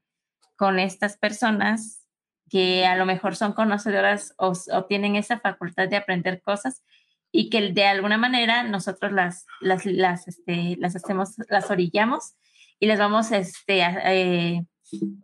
[0.56, 2.04] con estas personas
[2.50, 4.54] que a lo mejor son conocedoras o,
[4.86, 6.84] tienen esa facultad de aprender cosas
[7.32, 12.36] y que de alguna manera nosotros las, las, las, este, las hacemos, las orillamos
[12.80, 14.66] y les vamos este, eh,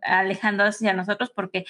[0.02, 1.64] alejando hacia nosotros porque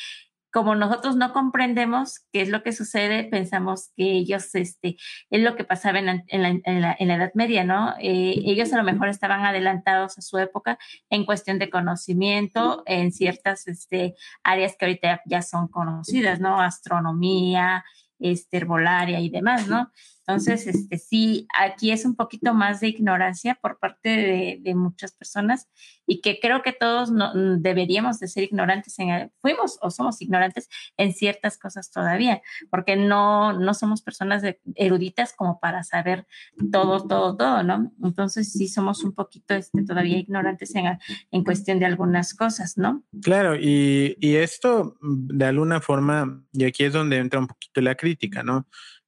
[0.55, 4.97] como nosotros no comprendemos qué es lo que sucede, pensamos que ellos, este,
[5.29, 7.93] es lo que pasaba en la, Edad Media, ¿no?
[7.99, 10.79] Eh, ellos a lo mejor estaban adelantados a su época
[11.11, 14.15] en cuestión de conocimiento en ciertas este,
[14.45, 16.61] áreas que ahorita ya son conocidas, ¿no?
[16.61, 17.85] Astronomía,
[18.21, 19.91] este, herbolaria y demás, ¿no?
[20.27, 25.69] Entonces, este, sí, aquí es un poquito más de ignorancia por parte de, muchas personas
[26.07, 30.21] y que creo que todos no, mm, deberíamos de ser ignorantes, en, fuimos o somos
[30.23, 34.43] ignorantes en ciertas cosas todavía, porque no, no somos personas
[34.75, 36.27] eruditas como para saber
[36.73, 37.93] todo, todo, todo, ¿no?
[38.03, 40.99] Entonces, sí somos un poquito este, todavía ignorantes en,
[41.31, 43.05] en cuestión de algunas cosas, ¿no?
[43.23, 47.83] Claro, y, y esto mm, de alguna forma, y aquí es donde entra un poquito
[47.83, 48.67] la crítica, ¿no?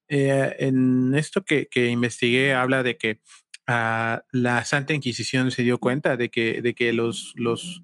[0.09, 3.21] Eh, en esto que, que, investigué habla de que
[3.69, 7.83] uh, la Santa Inquisición se dio cuenta de que, de que los, los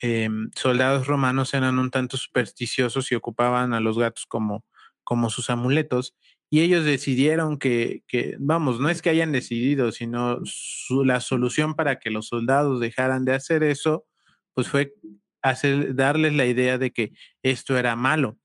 [0.00, 4.64] eh, soldados romanos eran un tanto supersticiosos y ocupaban a los gatos como,
[5.02, 6.14] como sus amuletos.
[6.50, 11.74] Y ellos decidieron que, que, vamos, no es que hayan decidido, sino su, la solución
[11.74, 14.06] para que los soldados dejaran de hacer eso,
[14.54, 14.94] pues fue
[15.42, 18.38] hacer, darles la idea de que esto era malo.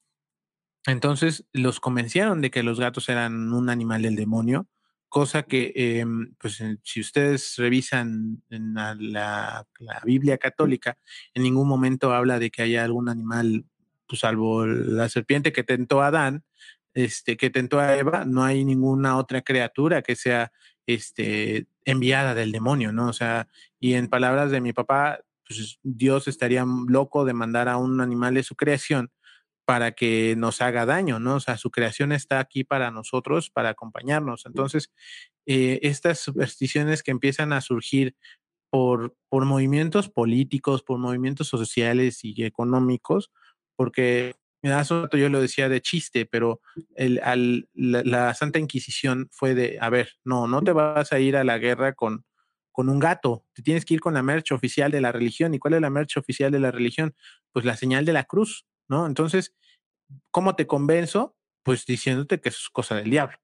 [0.91, 4.67] Entonces los convencieron de que los gatos eran un animal del demonio,
[5.09, 6.05] cosa que, eh,
[6.39, 9.65] pues, si ustedes revisan en la, la,
[10.03, 10.97] Biblia católica,
[11.33, 13.65] en ningún momento habla de que haya algún animal,
[14.07, 16.43] pues, salvo la serpiente que tentó a Adán,
[16.93, 20.51] este, que tentó a Eva, no hay ninguna otra criatura que sea
[20.85, 23.09] este, enviada del demonio, ¿no?
[23.09, 23.47] O sea,
[23.79, 28.35] y en palabras de mi papá, pues Dios estaría loco de mandar a un animal
[28.35, 29.11] de su creación
[29.69, 31.35] para que nos haga daño, ¿no?
[31.35, 34.47] O sea, su creación está aquí para nosotros, para acompañarnos.
[34.47, 34.91] Entonces,
[35.45, 38.15] eh, estas supersticiones que empiezan a surgir
[38.71, 43.29] por, por movimientos políticos, por movimientos sociales y económicos,
[43.75, 46.61] porque hace rato yo lo decía de chiste, pero
[46.95, 51.37] el, al, la, Santa Inquisición fue de, a ver, no, no te vas a ir
[51.37, 52.25] a la guerra con,
[52.71, 55.53] con un gato, te tienes que ir con la mercha oficial de la religión.
[55.53, 57.13] ¿Y cuál es la mercha oficial de la religión?
[57.51, 59.05] Pues la señal de la cruz, ¿no?
[59.05, 59.55] Entonces,
[60.31, 61.35] ¿cómo te convenzo?
[61.63, 63.37] Pues diciéndote que eso es cosa del diablo.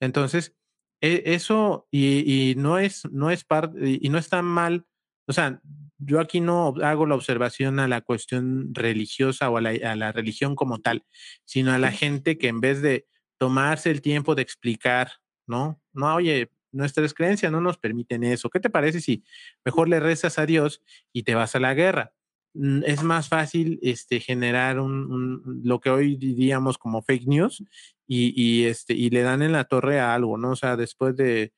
[0.00, 0.54] Entonces,
[1.00, 4.86] e, eso, y, y, no es, no es parte, y no es tan mal,
[5.26, 5.60] o sea,
[5.98, 10.80] yo aquí no hago la observación a la cuestión religiosa o a la, religión como
[10.80, 11.04] tal,
[11.44, 13.06] sino a la gente que en vez de
[13.38, 15.12] tomarse el tiempo de explicar,
[15.46, 15.80] ¿no?
[15.92, 18.50] No, oye, nuestras creencias no nos permiten eso.
[18.50, 19.24] ¿Qué te parece si
[19.64, 22.12] mejor le rezas a Dios y te vas a la guerra?
[22.54, 27.64] Mm, es más fácil este, generar un, lo que hoy diríamos como fake news
[28.06, 30.50] y, y, este, y le dan en la torre a algo, ¿no?
[30.50, 31.52] O sea, después de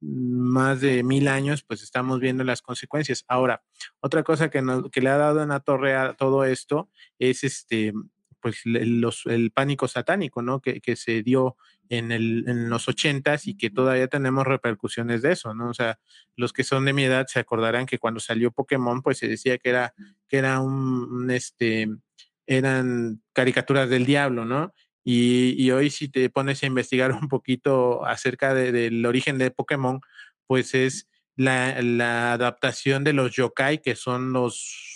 [0.00, 3.24] más de mil años, pues estamos viendo las consecuencias.
[3.28, 3.62] Ahora,
[4.00, 7.92] otra cosa que, que le ha dado en la torre a todo esto es este,
[8.40, 10.60] pues los, el pánico satánico, ¿no?
[10.60, 11.56] Que, que se dio
[11.88, 15.70] en, el, en los ochentas y que todavía tenemos repercusiones de eso, ¿no?
[15.70, 15.98] O sea,
[16.36, 19.58] los que son de mi edad se acordarán que cuando salió Pokémon, pues se decía
[19.58, 19.94] que era,
[20.28, 21.88] que era un, este,
[22.46, 24.72] eran caricaturas del diablo, ¿no?
[25.04, 30.00] Y, hoy si te pones a investigar un poquito acerca del origen de Pokémon,
[30.46, 34.87] pues es la, adaptación de los yokai, que son los,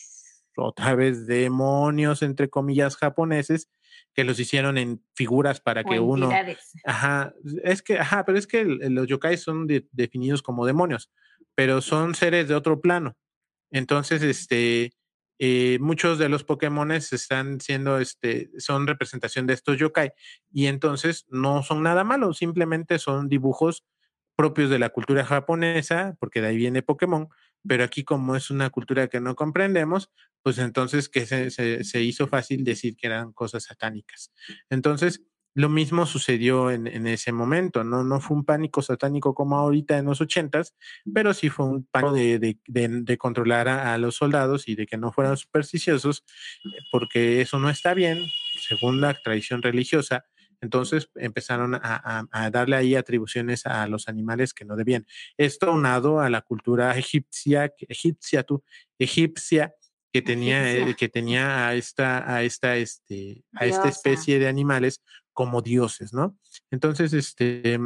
[0.57, 3.71] otra vez, demonios, entre comillas, japoneses,
[4.15, 6.31] que los hicieron en figuras para que uno...
[6.85, 7.35] Ajá,
[7.65, 11.11] es que, ajá, pero es que los yokai son definidos como demonios,
[11.55, 13.17] pero son seres de otro plano.
[13.71, 14.93] Entonces, este,
[15.39, 20.13] eh, muchos de los Pokémon están siendo, este, son representación de estos yokai
[20.53, 23.85] y entonces no son nada malos, simplemente son dibujos
[24.37, 27.29] propios de la cultura japonesa, porque de ahí viene Pokémon,
[27.67, 30.11] pero aquí como es una cultura que no comprendemos,
[30.43, 34.33] pues entonces que se, se hizo fácil decir que eran cosas satánicas.
[34.71, 35.23] Entonces,
[35.55, 38.05] lo mismo sucedió en, ese momento, ¿no?
[38.05, 40.75] No fue un pánico satánico como ahorita en los ochentas,
[41.13, 45.37] pero sí fue un pánico de, controlar a, los soldados y de que no fueran
[45.37, 46.25] supersticiosos,
[46.91, 48.25] porque eso no está bien,
[48.67, 50.25] según la tradición religiosa.
[50.63, 55.07] Entonces empezaron a, darle ahí atribuciones a los animales que no debían.
[55.37, 58.65] Esto unado a la cultura egipcia, egipcia, tú,
[58.99, 59.75] egipcia,
[60.13, 65.03] que tenía, eh, que tenía a esta, a esta, este, a esta especie de animales
[65.33, 66.39] como dioses, ¿no?
[66.71, 67.81] Entonces, este,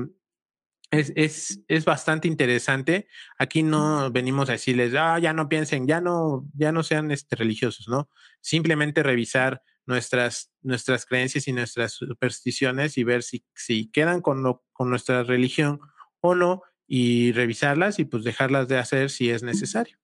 [0.91, 3.09] es, es, es, bastante interesante.
[3.39, 7.37] Aquí no venimos a decirles, ah, ya no piensen, ya no, ya no sean este,
[7.37, 8.11] religiosos, ¿no?
[8.41, 14.65] Simplemente revisar nuestras, nuestras creencias y nuestras supersticiones y ver si, si quedan con, lo,
[14.73, 15.81] con nuestra religión
[16.21, 19.97] o no y revisarlas y pues dejarlas de hacer si es necesario.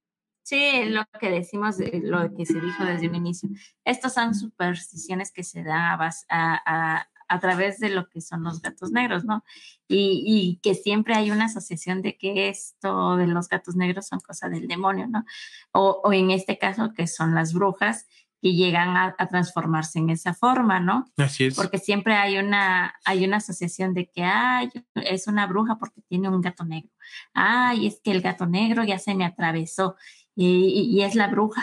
[0.45, 3.49] Sí, lo que decimos, lo que se dijo desde un inicio.
[3.85, 8.61] Estas son supersticiones que se dan a, a, a través de lo que son los
[8.61, 9.43] gatos negros, ¿no?
[9.89, 14.51] Y, que siempre hay una asociación de que esto de los gatos negros son cosa
[14.51, 15.25] del demonio, ¿no?
[15.73, 18.07] O, en este caso que son las brujas
[18.43, 21.07] que llegan a, transformarse en esa forma, ¿no?
[21.17, 21.55] Así es.
[21.55, 26.29] Porque siempre hay una, hay una asociación de que, ay, es una bruja porque tiene
[26.29, 26.91] un gato negro.
[27.33, 29.97] Ay, es que el gato negro ya se me atravesó
[30.35, 31.63] y es la bruja.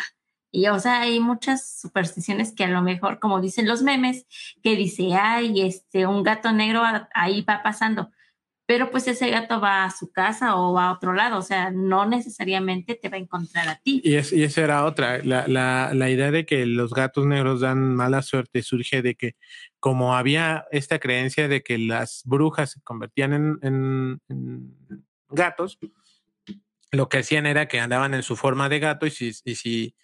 [0.52, 4.26] Y, o sea, hay muchas supersticiones que a lo mejor, como dicen los memes,
[4.64, 6.82] que dice, ay, este, un gato negro
[7.14, 8.10] ahí va pasando.
[8.70, 11.72] Pero pues ese gato va a su casa o va a otro lado, o sea,
[11.72, 14.00] no necesariamente te va a encontrar a ti.
[14.04, 17.62] Y, es, y esa era otra, la, la, la idea de que los gatos negros
[17.62, 19.36] dan mala suerte surge de que
[19.80, 24.78] como había esta creencia de que las brujas se convertían en, en, en
[25.30, 25.80] gatos,
[26.92, 29.96] lo que hacían era que andaban en su forma de gato y si, y si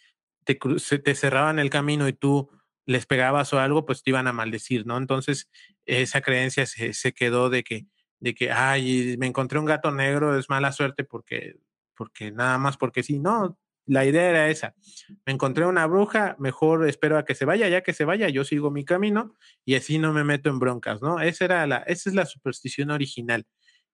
[0.43, 2.49] te, te cerraban el camino y tú
[2.87, 4.97] les pegabas o algo, pues te iban a maldecir, ¿no?
[4.97, 5.51] Entonces,
[5.85, 7.85] esa creencia se, se, quedó de que,
[8.25, 11.59] de que, ay, me encontré un gato negro, es mala suerte porque,
[11.95, 14.73] porque nada más porque sí, no, la idea era esa.
[15.27, 18.43] Me encontré una bruja, mejor espero a que se vaya, ya que se vaya, yo
[18.43, 21.19] sigo mi camino y así no me meto en broncas, ¿no?
[21.21, 23.45] Esa era la, esa es la superstición original.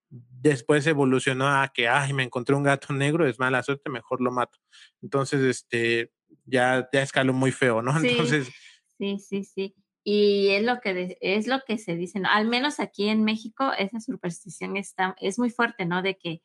[0.10, 4.32] Después evolucionó a que, ay, me encontré un gato negro, es mala suerte, mejor lo
[4.32, 4.60] mato.
[5.02, 6.14] Entonces, este,
[6.46, 7.92] ya, ya escaló muy feo, ¿no?
[8.00, 8.50] Sí, Entonces.
[8.98, 9.76] Sí, sí, sí.
[10.04, 12.30] Y es lo que es lo que se dice, ¿no?
[12.30, 16.02] Al menos aquí en México, esa superstición está, es muy fuerte, ¿no?
[16.02, 16.42] De que,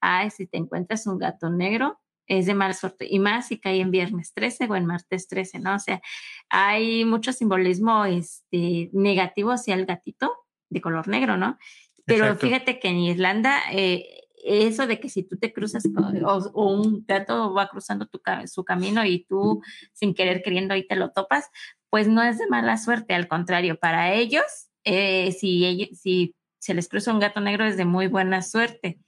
[0.00, 3.06] ay, si te encuentras un gato negro, es de mala suerte.
[3.10, 5.74] Y más si cae en viernes 13 o en martes 13, ¿no?
[5.74, 6.00] O sea,
[6.48, 10.32] hay mucho simbolismo este, negativo hacia el gatito
[10.68, 11.58] de color negro, ¿no?
[12.06, 15.84] Pero fíjate que en Irlanda, eh, eso de que si tú te cruzas
[16.24, 20.96] o, un gato va cruzando tu, su camino y tú sin querer queriendo ahí te
[20.96, 21.50] lo topas,
[21.90, 24.44] pues no es de mala suerte, al contrario, para ellos,
[24.84, 29.00] eh, si, si se les cruza un gato negro es de muy buena suerte.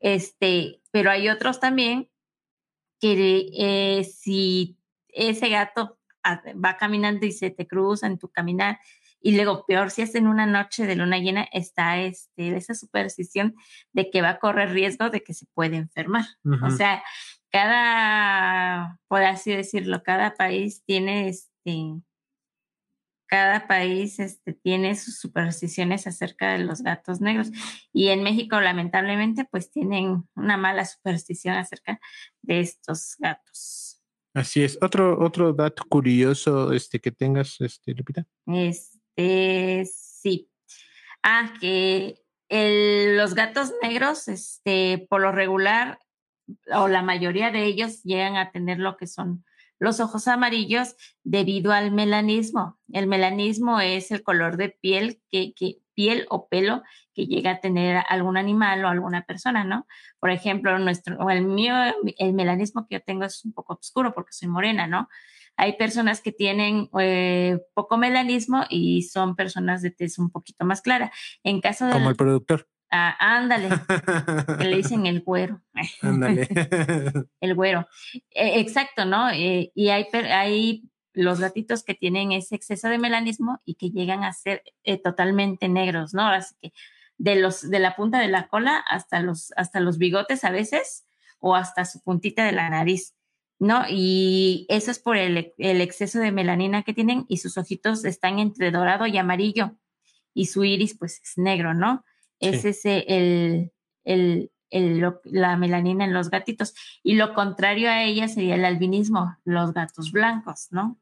[0.00, 2.10] Este, pero hay otros también
[3.00, 4.78] que eh, si
[5.08, 8.78] ese gato va caminando y se te cruza en tu caminar,
[9.20, 13.54] y luego peor si es en una noche de luna llena, está este, esa superstición
[13.92, 16.24] de que va a correr riesgo de que se puede enfermar.
[16.62, 17.02] O sea,
[17.50, 21.28] cada, por así decirlo, cada país tiene
[21.66, 22.02] este,
[23.28, 27.50] cada país este, tiene sus supersticiones acerca de los gatos negros.
[27.92, 32.00] Y en México, lamentablemente, pues tienen una mala superstición acerca
[32.42, 34.00] de estos gatos.
[34.32, 34.78] Así es.
[34.80, 38.24] Otro, otro dato curioso este, que tengas, este, Lupita.
[38.46, 40.48] Este, sí.
[41.22, 45.98] Ah, que los gatos negros, este, por lo regular,
[46.72, 49.44] o la mayoría de ellos llegan a tener lo que son
[49.78, 52.78] los ojos amarillos debido al melanismo.
[52.92, 55.54] El melanismo es el color de piel que,
[55.94, 56.82] piel o pelo
[57.14, 59.86] que llega a tener algún animal o alguna persona, ¿no?
[60.20, 61.74] Por ejemplo, nuestro, el mío,
[62.18, 65.08] el melanismo que yo tengo es un poco oscuro porque soy morena, ¿no?
[65.56, 70.82] Hay personas que tienen eh, poco melanismo y son personas de tez un poquito más
[70.82, 71.10] clara.
[71.42, 71.92] En caso de...
[71.92, 72.68] Como el productor.
[72.90, 73.68] Ah, ándale,
[74.58, 75.60] que le dicen el güero.
[76.02, 76.48] Ándale.
[77.40, 77.86] el güero.
[78.30, 79.30] E, exacto, ¿no?
[79.30, 84.22] Eh, y hay, hay los gatitos que tienen ese exceso de melanismo y que llegan
[84.22, 86.26] a ser eh, totalmente negros, ¿no?
[86.28, 86.72] Así que
[87.18, 91.06] de los de la punta de la cola hasta los hasta los bigotes a veces
[91.38, 93.14] o hasta su puntita de la nariz,
[93.58, 93.84] ¿no?
[93.88, 98.38] Y eso es por el, el exceso de melanina que tienen y sus ojitos están
[98.38, 99.72] entre dorado y amarillo
[100.34, 102.04] y su iris pues es negro, ¿no?
[102.40, 103.72] Es ese el,
[104.04, 104.50] el,
[105.24, 106.74] la melanina en los gatitos.
[107.02, 110.98] Y lo contrario a ella sería el albinismo, los gatos blancos, ¿no?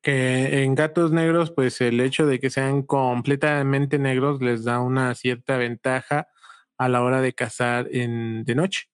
[0.00, 5.14] Que en gatos negros, pues el hecho de que sean completamente negros les da una
[5.14, 6.28] cierta ventaja
[6.76, 8.91] a la hora de cazar en, de noche.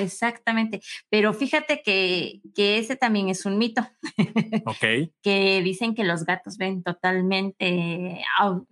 [0.00, 3.86] Exactamente, pero fíjate que, que, ese también es un mito.
[4.66, 5.12] Ok.
[5.22, 8.22] que dicen que los gatos ven totalmente,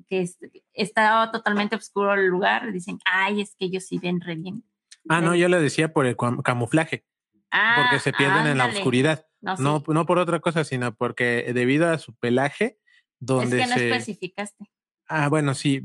[0.09, 0.29] que
[0.72, 4.64] está totalmente oscuro el lugar, dicen, ay, es que ellos sí ven re bien.
[5.09, 7.05] Ah, no, yo le decía por el camuflaje,
[7.51, 9.26] ah, porque se pierden en la oscuridad.
[9.41, 12.79] No, no, por otra cosa, sino porque debido a su pelaje,
[13.20, 14.64] donde es que no especificaste.
[15.09, 15.82] Ah, bueno, sí,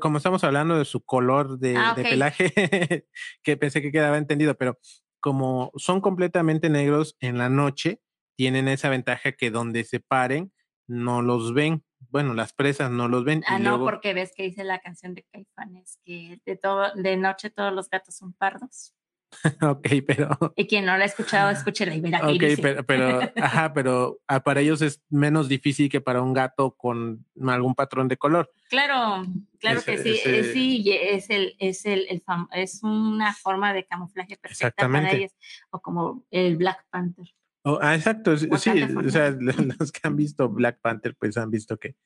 [0.00, 2.52] como estamos hablando de su color de, ah, pelaje,
[3.42, 4.78] que pensé que quedaba entendido, pero
[5.20, 8.00] como son completamente negros en la noche,
[8.36, 10.52] tienen esa ventaja que donde se paren
[10.86, 11.84] no los ven.
[12.10, 13.42] Bueno, las presas no los ven.
[13.46, 17.50] Ah, no, porque ves que dice la canción de Caifanes que de todo, de noche
[17.50, 18.94] todos los gatos son pardos.
[19.62, 20.38] ok, pero.
[20.56, 22.26] Y quien no la ha escuchado, escúchela y verá.
[22.28, 26.72] Ok, pero, pero, ajá, pero ah, para ellos es menos difícil que para un gato
[26.76, 28.50] con algún patrón de color.
[28.68, 29.26] Claro,
[29.58, 32.22] claro que sí, eh, sí, es el, es el,
[32.52, 35.32] es una forma de camuflaje perfecta para ellos,
[35.70, 37.26] o como el Black Panther.
[37.62, 41.76] Oh, ah, exacto, sí, o sea, los que han visto Black Panther, pues han visto
[41.78, 41.96] que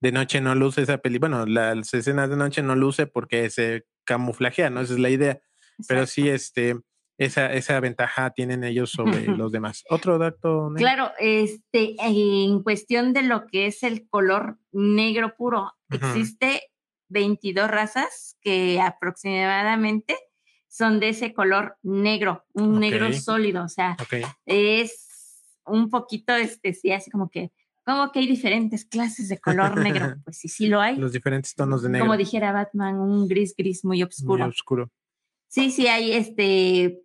[0.00, 3.86] de noche no luce esa peli, bueno, las escenas de noche no luce porque se
[4.04, 4.80] camuflajea, ¿no?
[4.80, 5.40] Esa es la idea
[5.88, 6.76] pero sí, este,
[7.18, 9.84] esa, esa ventaja tienen ellos sobre los demás.
[9.90, 10.72] Otro dato.
[10.76, 16.70] Claro, este, en cuestión de lo que es el color negro puro, existe
[17.08, 20.16] 22 razas que aproximadamente
[20.68, 23.96] son de ese color negro, un negro sólido, o sea,
[24.46, 25.12] es
[25.66, 27.52] un poquito, este, sí, así como que,
[27.84, 30.96] como que hay diferentes clases de color negro, pues sí, sí lo hay.
[30.96, 32.06] Los diferentes tonos de negro.
[32.06, 34.44] Como dijera Batman, un gris, gris muy oscuro.
[34.44, 34.90] Muy oscuro.
[35.52, 37.02] Sí, sí, hay este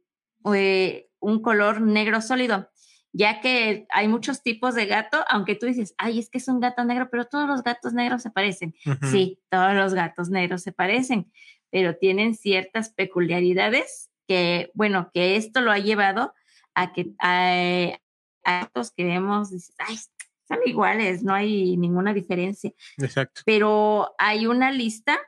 [0.56, 2.72] eh, un color negro sólido,
[3.12, 6.62] ya que hay muchos tipos de gato, aunque tú dices, ay, es que es un
[6.62, 8.74] gato negro, pero todos los gatos negros se parecen.
[9.12, 11.30] Sí, todos los gatos negros se parecen,
[11.72, 16.34] pero tienen ciertas peculiaridades que, bueno, que esto lo ha llevado
[16.74, 18.00] a que a,
[18.46, 19.98] gatos que vemos, dices, ay,
[20.48, 22.72] son iguales, no hay ninguna diferencia.
[22.98, 23.42] Exacto.
[23.46, 25.20] Pero hay una lista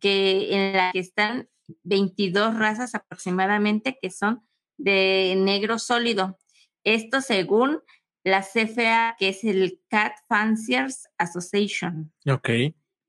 [0.00, 1.48] que en la que están
[1.82, 4.42] 22 razas aproximadamente que son
[4.78, 6.38] de negro sólido.
[6.84, 7.80] Esto según
[8.24, 12.12] la CFA, que es el Cat Fanciers Association.
[12.26, 12.48] Ok.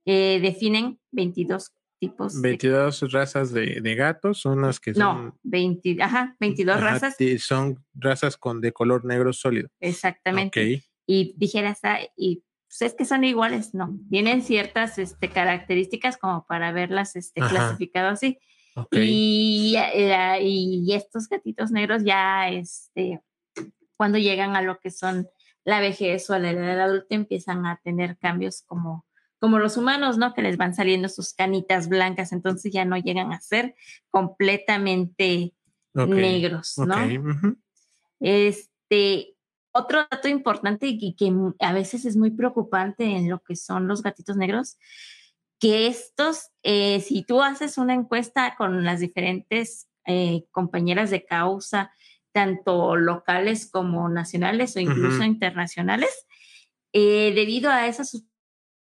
[0.06, 2.42] definen 22 tipos.
[2.42, 5.26] 22 razas de, de, gatos, son las que son.
[5.26, 7.16] No, 20, ajá, 22 ajá, razas.
[7.40, 9.70] Son razas con de color negro sólido.
[9.80, 10.60] Exactamente.
[10.60, 10.84] Okay.
[11.06, 14.00] Y dijeras, ah, y pues es que son iguales, no.
[14.10, 18.40] Tienen ciertas este, características como para verlas este, clasificado así.
[18.76, 19.10] Okay.
[19.12, 19.76] Y,
[20.40, 23.20] y, estos gatitos negros ya, este,
[23.98, 25.28] cuando llegan a lo que son
[25.66, 29.06] la vejez o a la edad adulta, empiezan a tener cambios como,
[29.38, 30.34] como los humanos, ¿no?
[30.34, 33.76] Que les van saliendo sus canitas blancas, entonces ya no llegan a ser
[34.10, 35.54] completamente
[35.94, 36.14] okay.
[36.14, 36.96] negros, ¿no?
[36.96, 37.18] Okay.
[37.18, 37.58] Uh -huh.
[38.22, 39.36] Este,
[39.72, 44.02] otro dato importante y que a veces es muy preocupante en lo que son los
[44.02, 44.78] gatitos negros,
[45.60, 51.92] que estos, eh, si tú haces una encuesta con las diferentes eh, compañeras de causa,
[52.32, 55.28] tanto locales como nacionales o incluso uh -huh.
[55.28, 56.26] internacionales,
[56.94, 58.10] eh, debido a esas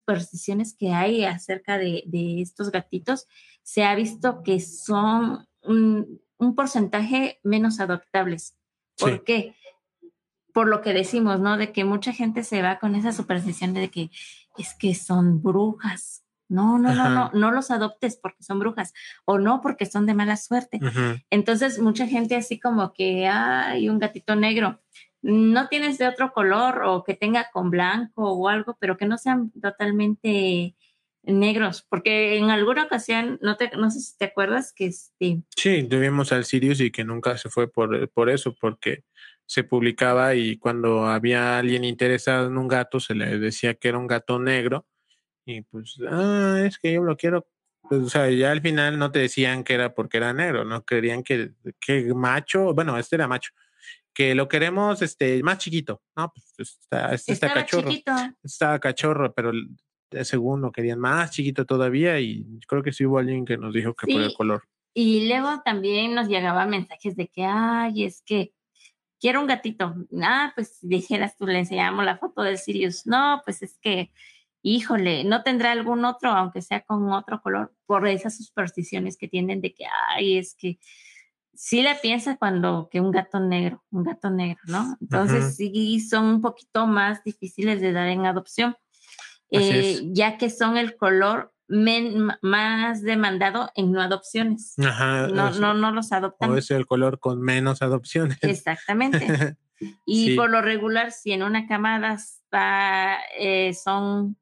[0.07, 3.27] supersticiones que hay acerca de, de, estos gatitos,
[3.63, 8.57] se ha visto que son un, un porcentaje menos adoptables.
[8.97, 9.21] ¿Por sí.
[9.27, 9.55] qué?
[10.53, 11.57] Por lo que decimos, ¿no?
[11.57, 14.11] De que mucha gente se va con esa superstición de que
[14.57, 18.95] es que son brujas, no, no, no, no, no los adoptes porque son brujas
[19.27, 20.79] o no porque son de mala suerte.
[20.79, 21.23] -huh.
[21.31, 24.81] Entonces, mucha gente así como que hay un gatito negro.
[25.21, 29.19] No tienes de otro color o que tenga con blanco o algo, pero que no
[29.19, 30.75] sean totalmente
[31.25, 35.43] negros, porque en alguna ocasión, no, te, no sé si te acuerdas que este...
[35.55, 39.05] Sí, tuvimos al Sirius y que nunca se fue por, por eso, porque
[39.49, 43.97] se publicaba y cuando había alguien interesado en un gato se le decía que era
[43.97, 44.87] un gato negro
[45.47, 47.49] y pues, ah, es que yo lo quiero.
[47.81, 50.85] Pues, o sea, ya al final no te decían que era porque era negro, no
[50.85, 53.53] querían que, que macho, bueno, este era macho,
[54.13, 58.13] que lo queremos este más chiquito, no, pues está, este está cachorro, chiquito.
[58.43, 59.51] estaba cachorro, pero
[60.25, 63.95] según lo querían más chiquito todavía y creo que sí hubo alguien que nos dijo
[63.95, 64.63] que sí, por el color.
[64.93, 68.53] Y luego también nos llegaban mensajes de que, ay, es que
[69.21, 69.95] quiero un gatito.
[70.23, 73.07] Ah, pues dijeras tú, le enseñamos la foto del Sirius.
[73.07, 74.11] No, pues es que
[74.63, 79.61] híjole, no tendrá algún otro, aunque sea con otro color, por esas supersticiones que tienen
[79.61, 80.79] de que, ay, es que
[81.55, 84.97] sí le piensa cuando que un gato negro, un gato negro, ¿no?
[85.01, 85.73] Entonces uh -huh.
[85.73, 88.77] sí son un poquito más difíciles de dar en adopción,
[89.51, 94.75] eh, ya que son el color men, más demandado en no adopciones.
[94.79, 96.51] Ajá, no, no, no los adoptan.
[96.51, 98.39] O es el color con menos adopciones.
[98.43, 99.57] Exactamente.
[100.07, 100.37] y sí.
[100.37, 104.37] por lo regular, si en una camada está, eh, son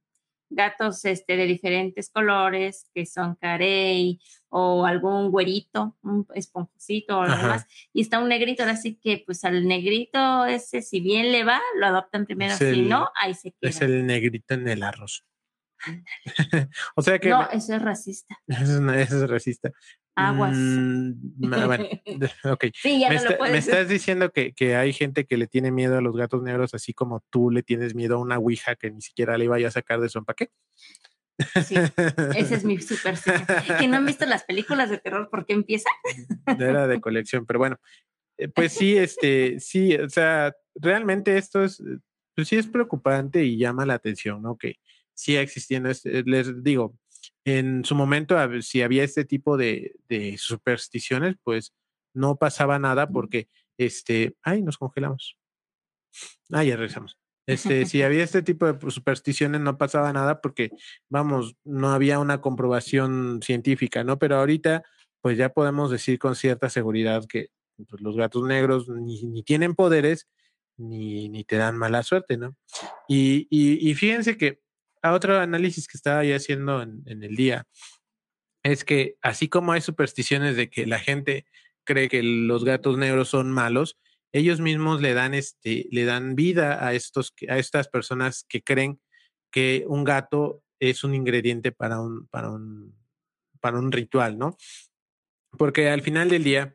[0.48, 7.48] gatos este, de diferentes colores, que son carey o algún güerito, un esponjosito o algo
[7.48, 11.60] más, y está un negrito, así que pues al negrito ese, si bien le va,
[11.78, 13.70] lo adoptan primero, es si el, no, ahí se queda.
[13.70, 15.24] Es el negrito en el arroz.
[16.96, 17.28] o sea que...
[17.28, 18.36] No, eso es racista.
[18.48, 19.70] Eso es, eso es racista.
[20.14, 20.56] Aguas.
[20.56, 21.86] Mm, bueno,
[22.44, 22.64] ok.
[22.74, 25.46] Sí, ya me, no está, lo me estás diciendo que, que, hay gente que le
[25.46, 28.76] tiene miedo a los gatos negros, así como tú le tienes miedo a una ouija
[28.76, 30.50] que ni siquiera le vaya a sacar de su empaque.
[31.66, 31.74] Sí,
[32.34, 33.44] ese es mi superstición.
[33.78, 35.90] Que no han visto las películas de terror, ¿por qué empieza?
[36.46, 37.78] Era de colección, pero bueno,
[38.38, 41.82] eh, pues sí, este, sí, o sea, realmente esto es,
[42.34, 44.56] pues sí es preocupante y llama la atención, ¿no?
[44.56, 44.76] Que
[45.16, 46.94] siga existiendo, este, les digo,
[47.44, 51.72] en su momento, si había este tipo de, de, supersticiones, pues
[52.14, 53.48] no pasaba nada porque,
[53.78, 55.36] este, ay, nos congelamos.
[56.52, 57.18] Ah, ya regresamos.
[57.46, 60.70] Este, si había este tipo de supersticiones, no pasaba nada porque,
[61.08, 64.18] vamos, no había una comprobación científica, ¿no?
[64.18, 64.84] Pero ahorita,
[65.20, 67.48] pues ya podemos decir con cierta seguridad que
[67.88, 70.28] pues, los gatos negros ni, ni tienen poderes
[70.78, 72.54] ni, ni, te dan mala suerte, ¿no?
[73.08, 74.60] Y, y, y fíjense que
[75.12, 77.66] otro análisis que estaba yo haciendo en, el día
[78.62, 81.46] es que así como hay supersticiones de que la gente
[81.84, 83.96] cree que los gatos negros son malos,
[84.32, 89.00] ellos mismos le dan este le dan vida a estos a estas personas que creen
[89.50, 92.94] que un gato es un ingrediente para un para un
[93.60, 94.56] para un ritual, ¿no?
[95.56, 96.74] Porque al final del día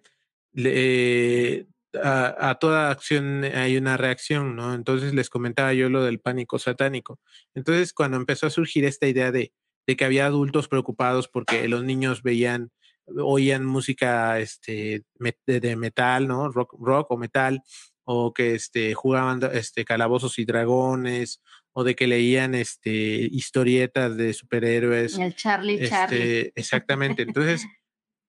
[0.54, 1.68] le,
[2.04, 4.74] a, a, toda acción hay una reacción, ¿no?
[4.74, 7.20] Entonces les comentaba yo lo del pánico satánico.
[7.54, 9.52] Entonces, cuando empezó a surgir esta idea de,
[9.88, 12.72] de que había adultos preocupados porque los niños veían,
[13.08, 15.04] oían música este,
[15.46, 16.50] de metal, ¿no?
[16.50, 17.62] Rock, rock o metal,
[18.04, 21.42] o que este, jugaban este, calabozos y dragones,
[21.74, 22.92] o de que leían este,
[23.32, 25.18] historietas de superhéroes.
[25.18, 26.52] El Charlie este, Charlie.
[26.56, 27.22] Exactamente.
[27.28, 27.66] Entonces,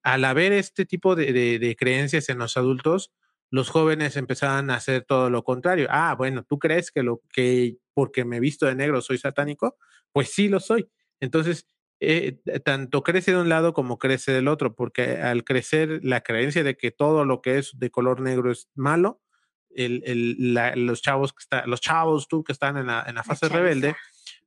[0.03, 3.13] al haber este tipo de, de, de creencias en los adultos,
[3.53, 5.87] los jóvenes empezaban a hacer todo lo contrario.
[5.91, 9.77] Ah, bueno, ¿tú crees que lo que porque me visto de negro soy satánico?
[10.11, 10.89] Pues sí lo soy.
[11.21, 11.67] Entonces,
[12.01, 16.65] eh, tanto crece de un lado como crece del otro, porque al crecer la creencia
[16.65, 19.21] de que todo lo que es de color negro es malo,
[19.69, 23.23] el, el, los chavos que están, los chavos tú que están en la, en la
[23.23, 23.95] fase rebelde,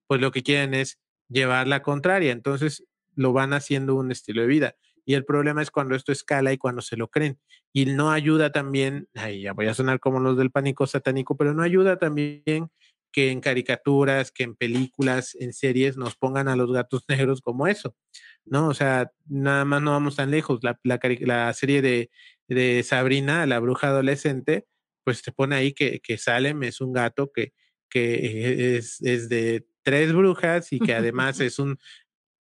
[0.07, 0.99] pues lo que quieren es
[1.29, 2.31] llevar la contraria.
[2.31, 2.83] Entonces
[3.13, 4.75] lo van haciendo un estilo de vida.
[5.05, 7.39] Y el problema es cuando esto escala y cuando se lo creen.
[7.71, 11.53] Y no ayuda también, ay, ya voy a sonar como los del pánico satánico, pero
[11.53, 12.69] no ayuda también
[13.15, 17.67] que en caricaturas, que en películas, en series nos pongan a los gatos negros como
[17.67, 17.95] eso,
[18.43, 18.67] ¿no?
[18.67, 20.59] O sea, nada más no vamos tan lejos.
[20.63, 22.09] La, la, serie de,
[22.49, 24.65] de, Sabrina, la bruja adolescente,
[25.05, 27.53] pues te pone ahí que, que Salem es un gato que,
[27.89, 31.77] que es, es de tres brujas y que además es un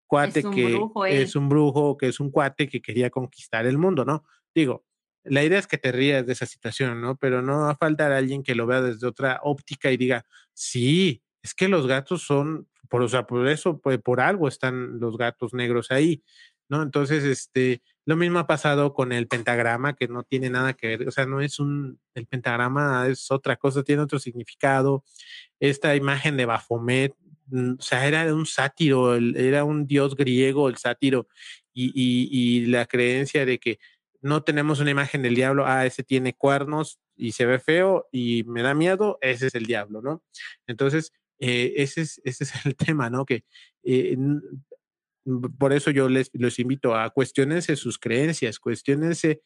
[0.07, 0.79] cuate que
[1.09, 4.23] es un brujo, que es un cuate que quería conquistar el mundo, ¿no?
[4.53, 4.85] Digo,
[5.23, 7.15] la idea es que te rías de esa situación, ¿no?
[7.15, 11.23] Pero no va a faltar alguien que lo vea desde otra óptica y diga, sí,
[11.41, 15.17] es que los gatos son, por, o sea, por eso, pues, por algo están los
[15.17, 16.23] gatos negros ahí,
[16.69, 16.81] ¿no?
[16.81, 21.07] Entonces, este, lo mismo ha pasado con el pentagrama, que no tiene nada que ver,
[21.07, 25.03] o sea, no es un, el pentagrama es otra cosa, tiene otro significado.
[25.59, 30.77] Esta imagen de Baphomet Mm, o sea, era un sátiro, era un dios griego el
[30.77, 31.27] sátiro,
[31.73, 33.79] y, y, la creencia de que
[34.21, 38.43] no tenemos una imagen del diablo, ah, ese tiene cuernos y se ve feo y
[38.45, 40.23] me da miedo, ese es el diablo, ¿no?
[40.67, 43.25] Entonces, eh, ese, es, ese es el tema, ¿no?
[43.25, 43.43] Que
[43.83, 44.15] eh,
[45.57, 49.41] por eso yo les los invito a cuestionarse sus creencias, cuestionense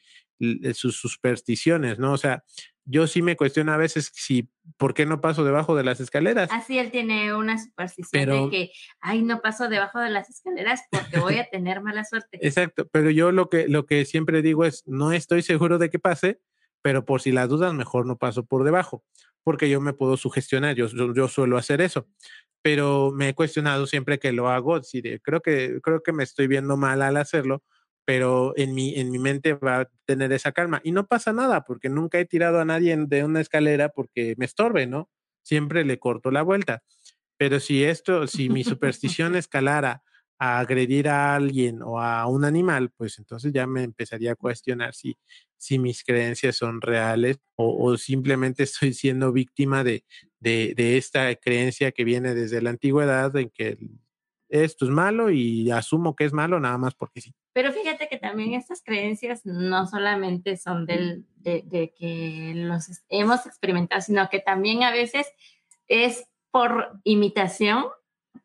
[0.74, 2.14] sus supersticiones, ¿no?
[2.14, 2.44] O sea,
[2.86, 6.50] yo sí me cuestiono a veces si, ¿por qué no paso debajo de las escaleras?
[6.52, 8.72] Así él tiene una superstición de que,
[9.02, 12.40] ay, no paso debajo de las escaleras porque voy a tener mala suerte.
[12.42, 16.00] Exacto, pero yo lo que, lo que siempre digo es, no estoy seguro de que
[16.00, 16.40] pase,
[16.82, 19.04] pero por si las dudas, mejor no paso por debajo,
[19.44, 22.08] porque yo me puedo sugestionar, yo, yo, suelo hacer eso,
[22.62, 26.48] pero me he cuestionado siempre que lo hago, si creo, que, creo que me estoy
[26.48, 27.64] viendo mal al hacerlo,
[28.06, 30.82] pero en mi, en mi mente va a tener esa calma.
[30.84, 34.46] Y no pasa nada, porque nunca he tirado a nadie de una escalera porque me
[34.46, 35.10] estorbe, ¿no?
[35.44, 36.84] Siempre le corto la vuelta.
[37.38, 40.04] Pero si esto, si mi superstición escalara
[40.40, 44.94] a agredir a alguien o a un animal, pues entonces ya me empezaría a cuestionar
[44.94, 45.18] si,
[45.58, 50.04] si mis creencias son reales o, simplemente estoy siendo víctima de,
[50.40, 53.78] de, de, esta creencia que viene desde la antigüedad en que
[54.50, 57.34] esto es malo y asumo que es malo nada más porque sí.
[57.54, 64.02] Pero fíjate que también estas creencias no solamente son del, de, que los hemos experimentado,
[64.02, 65.28] sino que también a veces
[65.88, 67.86] es por imitación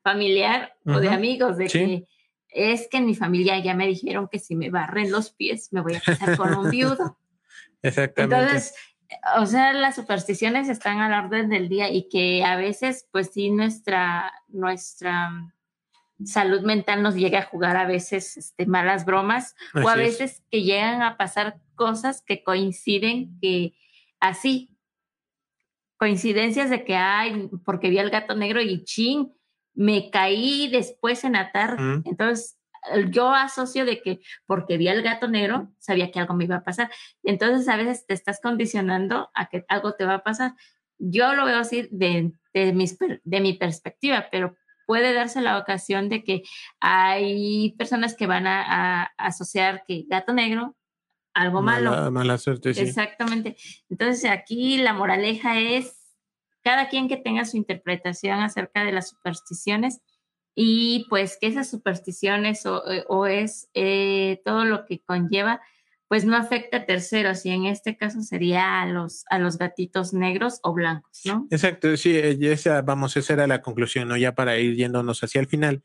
[0.03, 2.07] familiar o de amigos, de que
[2.53, 5.81] es que en mi familia ya me dijeron que si me barren los pies me
[5.81, 7.19] voy a casar con un viudo.
[7.83, 8.37] Exactamente.
[8.37, 8.75] Entonces,
[9.37, 13.31] o sea, las supersticiones están a la orden del día y que a veces, pues
[13.33, 15.53] sí, nuestra, nuestra
[16.25, 20.63] salud mental nos llega a jugar a veces este, malas bromas o a veces que
[20.63, 23.75] llegan a pasar cosas que coinciden que
[24.21, 24.77] así,
[25.97, 29.33] coincidencias de que, ay, porque vi al gato negro y chin,
[29.75, 31.77] me caí después en atar.
[32.05, 32.59] Entonces,
[33.11, 36.65] yo asocio de que porque vi al gato negro, sabía que algo me iba a
[36.65, 36.91] pasar.
[37.23, 40.55] Entonces, a veces te estás condicionando a que algo te va a pasar.
[40.99, 44.57] Yo lo veo así de, de, mis, de mi perspectiva, pero
[44.87, 46.43] puede darse la ocasión de que
[46.81, 50.77] hay personas que van a, asociar que gato negro,
[51.35, 52.11] algo malo.
[52.11, 52.81] Mala suerte, sí.
[52.83, 53.57] Exactamente.
[53.89, 56.02] Entonces aquí la moraleja es
[56.63, 60.01] cada quien que tenga su interpretación acerca de las supersticiones
[60.55, 62.83] y pues que esas supersticiones o,
[63.27, 65.61] eh, es eh, todo lo que conlleva
[66.09, 70.13] pues no afecta a terceros y en este caso sería a los, a los gatitos
[70.13, 71.47] negros o blancos, ¿no?
[71.51, 74.19] Exacto, sí, eh, esa, vamos, esa era la conclusión, ¿no?
[74.19, 75.83] Ya para ir yéndonos hacia el final.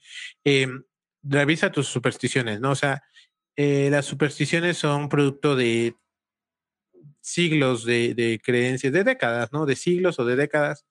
[1.23, 2.71] Revisa tus supersticiones, ¿no?
[2.71, 3.03] O sea,
[3.55, 5.95] las supersticiones son producto de
[7.27, 9.65] siglos de, creencias, de décadas, ¿no?
[9.65, 10.85] De siglos o de décadas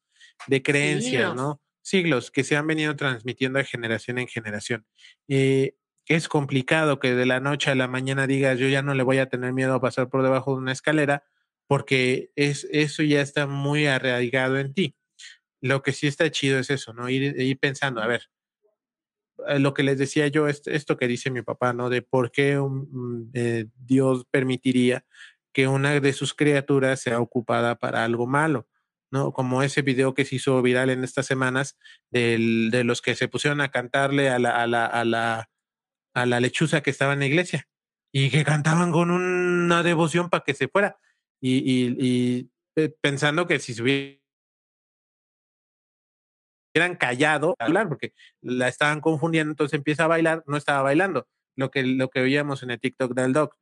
[0.46, 1.62] de creencias, ¿no?
[1.80, 4.86] Siglos que se han venido transmitiendo de generación en generación.
[5.28, 5.76] Eh,
[6.06, 9.18] es complicado que de la noche a la mañana digas yo ya no le voy
[9.18, 11.24] a tener miedo a pasar por debajo de una escalera
[11.66, 14.94] porque es, eso ya está muy arraigado en ti.
[15.62, 17.08] Lo que sí está chido es eso, ¿no?
[17.08, 18.24] Ir, pensando, a ver,
[19.48, 21.88] eh, lo que les decía yo, esto que dice mi papá, ¿no?
[21.88, 22.60] De por qué
[23.32, 25.04] eh, Dios permitiría
[25.56, 28.68] que una de sus criaturas sea ocupada para algo malo,
[29.10, 29.32] ¿no?
[29.32, 31.78] Como ese video que se hizo viral en estas semanas
[32.10, 35.48] de los que se pusieron a cantarle a la, a la, a la
[36.12, 37.66] a la lechuza que estaba en la iglesia
[38.12, 40.98] y que cantaban con una devoción para que se fuera
[41.40, 44.20] y, y, eh, pensando que si se hubiera
[46.98, 51.26] callado a hablar, porque la estaban confundiendo, entonces empieza a bailar, no estaba bailando.
[51.56, 53.56] Lo que, lo que veíamos en el TikTok del doc,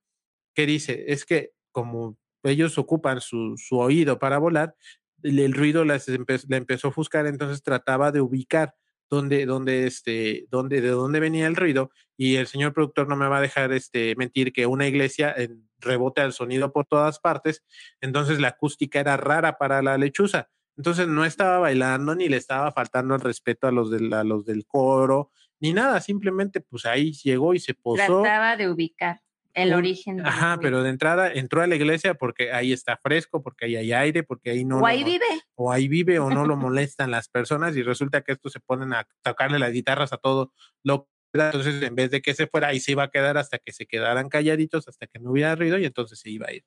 [0.57, 4.75] que dice, es que como ellos ocupan su, su oído para volar,
[5.23, 8.75] el, ruido les le empezó a ofuscar, entonces trataba de ubicar
[9.11, 13.29] dónde, dónde, este, dónde, de dónde venía el ruido, y el señor productor no me
[13.29, 17.65] va a dejar este, mentir que una iglesia en, rebote al sonido por todas partes,
[18.01, 20.49] entonces la acústica era rara para la lechuza.
[20.77, 24.45] Entonces no estaba bailando ni le estaba faltando el respeto a los, de, a los
[24.45, 28.23] del coro, ni nada, simplemente pues ahí llegó y se posó.
[28.23, 29.24] Trataba de ubicar
[29.55, 30.25] el origen.
[30.27, 33.93] Ajá, pero de entrada entró a la iglesia porque ahí está fresco, porque ahí hay
[33.93, 34.81] aire, porque ahí no.
[34.81, 35.25] O ahí vive.
[35.55, 38.93] O ahí vive o no lo molestan las personas y resulta que estos se ponen
[38.93, 40.53] a tocarle las guitarras a todo
[40.83, 43.73] lo entonces, en vez de que se fuera, ahí se iba a quedar hasta que
[43.73, 46.65] se quedaran calladitos, hasta que no hubiera ruido y entonces se iba a ir.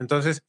[0.00, 0.42] Entonces,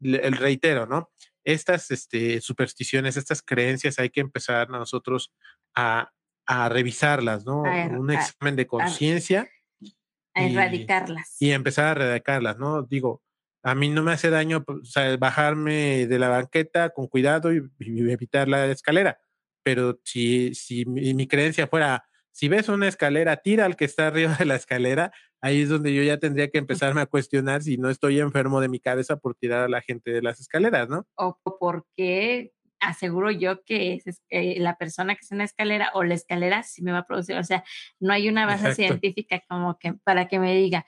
[0.00, 1.12] el reitero, ¿no?
[1.44, 5.32] Estas este, supersticiones, estas creencias hay que empezar nosotros
[5.76, 6.10] a,
[6.46, 7.62] a revisarlas, ¿no?
[7.62, 9.48] Un examen de conciencia.
[10.34, 11.36] A, erradicarlas.
[11.40, 12.82] Y, empezar a erradicarlas, ¿no?
[12.82, 13.22] Digo,
[13.62, 17.62] a mí no me hace daño pues, bajarme de la banqueta con cuidado y,
[18.10, 19.18] evitar la escalera,
[19.62, 22.04] pero si, si mi creencia fuera
[22.34, 25.12] si ves una escalera, tira al que está arriba de la escalera.
[25.40, 28.68] Ahí es donde yo ya tendría que empezarme a cuestionar si no estoy enfermo de
[28.68, 31.06] mi cabeza por tirar a la gente de las escaleras, ¿no?
[31.16, 32.52] O porque
[32.88, 36.62] aseguro yo que es, eh, la persona que es en la escalera o la escalera
[36.62, 37.36] sí me va a producir.
[37.36, 37.64] O sea,
[38.00, 40.84] no hay una base científica como que para que me diga,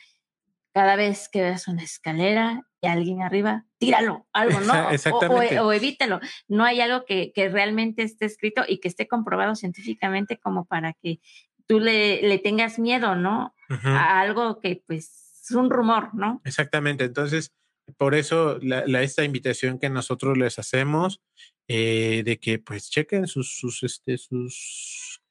[0.72, 4.90] cada vez que veas una escalera y alguien arriba, tíralo, algo, ¿no?
[4.90, 5.58] Exactamente.
[5.60, 6.20] O, evítalo.
[6.48, 10.92] No hay algo que, que, realmente esté escrito y que esté comprobado científicamente como para
[10.92, 11.20] que
[11.66, 13.54] tú le, le tengas miedo, ¿no?
[13.68, 16.40] A algo que pues es un rumor, ¿no?
[16.44, 17.04] Exactamente.
[17.04, 17.52] Entonces,
[17.96, 21.20] por eso la, esta invitación que nosotros les hacemos
[21.68, 25.22] eh, de que pues chequen sus, sus, este, sus,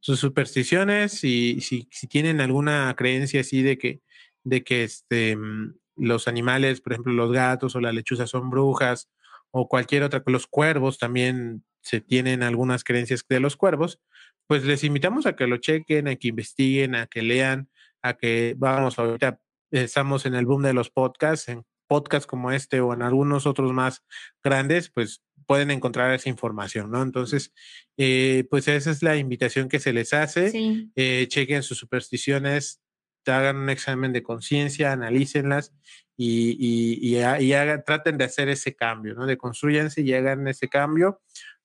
[0.00, 4.02] sus supersticiones y si, si tienen alguna creencia así de que
[4.44, 9.08] de que este, mm, los animales, por ejemplo, los gatos o las lechuzas son brujas
[9.50, 14.00] o cualquier otra, los cuervos también se tienen algunas creencias de los cuervos,
[14.46, 17.70] pues les invitamos a que lo chequen, a que investiguen, a que lean,
[18.02, 22.80] a que, vamos, ahorita estamos en el boom de los podcasts, en podcasts como este
[22.80, 24.04] o en algunos otros más
[24.44, 27.02] grandes, pues pueden encontrar esa información, ¿no?
[27.02, 27.52] Entonces,
[27.96, 30.52] eh, pues esa es la invitación que se les hace.
[30.94, 32.80] Eh, chequen sus supersticiones,
[33.26, 35.72] hagan un examen de conciencia, analícenlas
[36.16, 39.26] y, y, y, hagan, traten de hacer ese cambio, ¿no?
[39.26, 41.20] De construyanse y hagan ese cambio,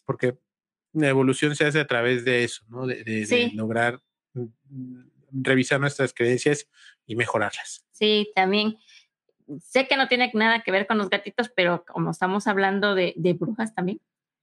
[0.05, 0.37] porque
[0.93, 2.85] la evolución se hace a través de eso, ¿no?
[2.85, 3.99] De, lograr
[4.33, 4.45] mm,
[5.31, 6.67] revisar nuestras creencias
[7.05, 7.85] y mejorarlas.
[7.91, 8.77] Sí, también.
[9.59, 13.13] Sé que no tiene nada que ver con los gatitos, pero como estamos hablando de,
[13.39, 13.99] brujas también,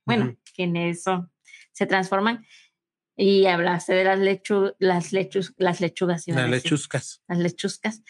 [0.06, 1.30] bueno, que en eso
[1.72, 2.44] se transforman,
[3.16, 6.26] y hablaste de las, lechu las, lechus las lechugas.
[6.26, 7.22] Las lechuscas.
[7.28, 8.02] Las lechuscas.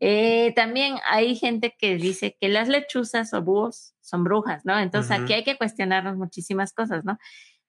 [0.00, 4.78] Eh, también hay gente que dice que las lechuzas o búhos son brujas, ¿no?
[4.78, 7.18] Entonces aquí hay que cuestionarnos muchísimas cosas, ¿no?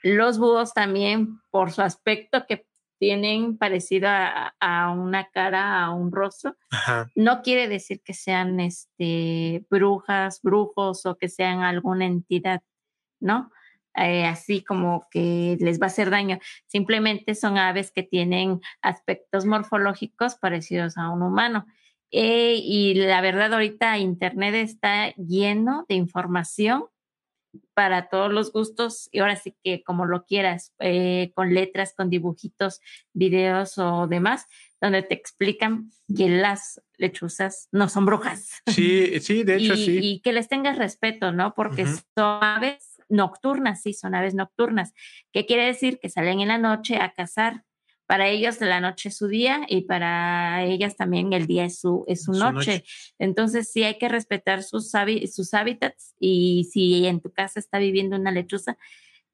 [0.02, 2.67] Los búhos también, por su aspecto que
[3.00, 6.56] tienen parecido a, una cara, a un rostro,
[7.16, 12.62] no quiere decir que sean este, brujas, brujos o que sean alguna entidad,
[13.20, 13.52] ¿no?
[13.96, 16.38] Eh, así como que les va a hacer daño.
[16.68, 21.66] Simplemente son aves que tienen aspectos morfológicos parecidos a un humano.
[22.12, 26.86] Eh, y la verdad, ahorita Internet está lleno de información
[27.74, 32.10] para todos los gustos y ahora sí que como lo quieras, eh, con letras, con
[32.10, 32.82] dibujitos,
[33.14, 34.46] videos o demás,
[34.82, 38.62] donde te explican que las lechuzas no son brujas.
[38.68, 40.00] Sí, sí, de hecho sí.
[40.02, 41.54] Y que les tengas respeto, ¿no?
[41.56, 44.94] Porque son aves nocturnas, sí, son aves nocturnas.
[45.32, 46.00] ¿Qué quiere decir?
[46.00, 47.64] Que salen en la noche a cazar.
[48.08, 52.06] Para ellos la noche es su día y para ellas también el día es su,
[52.08, 52.84] es su, noche.
[53.20, 54.92] Entonces sí hay que respetar sus,
[55.32, 58.78] sus hábitats y si en tu casa está viviendo una lechuza,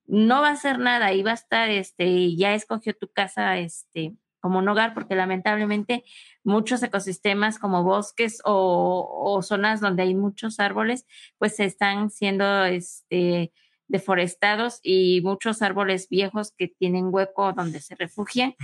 [0.05, 4.15] no va a hacer nada, ahí va a estar, este, ya escogió tu casa, este,
[4.43, 6.03] como un hogar, porque lamentablemente
[6.43, 11.05] muchos ecosistemas como bosques o, zonas donde hay muchos árboles,
[11.37, 13.53] pues se están siendo este,
[13.87, 18.55] deforestados y muchos árboles viejos que tienen hueco donde se refugian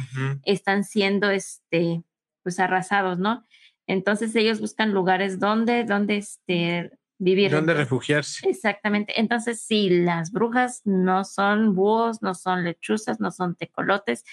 [0.43, 2.03] están siendo este,
[2.43, 3.45] pues arrasados, ¿no?
[3.87, 7.51] Entonces ellos buscan lugares donde, donde este, vivir.
[7.51, 8.47] Donde refugiarse.
[8.47, 9.19] Exactamente.
[9.19, 14.23] Entonces, sí, las brujas no son búhos, no son lechuzas, no son tecolotes,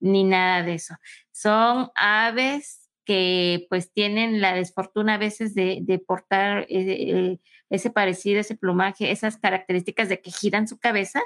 [0.00, 0.94] ni nada de eso.
[1.32, 7.38] Son aves que pues tienen la desfortuna a veces de, portar eh,
[7.70, 11.22] ese parecido, ese plumaje, esas características de que giran su cabeza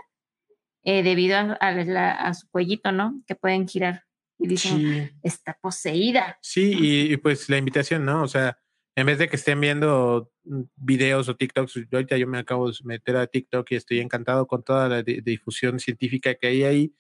[0.85, 3.23] eh, debido a, su cuellito, ¿no?
[3.27, 4.05] Que pueden girar
[4.39, 6.39] y dicen, está poseída.
[6.41, 8.23] Sí, y, pues la invitación, ¿no?
[8.23, 8.59] O sea,
[8.95, 12.71] en vez de que estén viendo mm, videos o TikToks, yo ahorita yo me acabo
[12.71, 16.95] de meter a TikTok y estoy encantado con toda la difusión científica que hay ahí.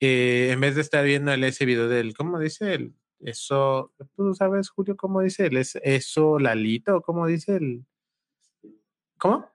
[0.00, 2.74] Eh, en vez de estar viendo el, ese video del, ¿cómo dice?
[2.74, 5.46] El, eso, ¿tú sabes, Julio, cómo dice?
[5.46, 7.84] El, eso, Lalito, ¿cómo dice el?
[9.18, 9.50] ¿Cómo?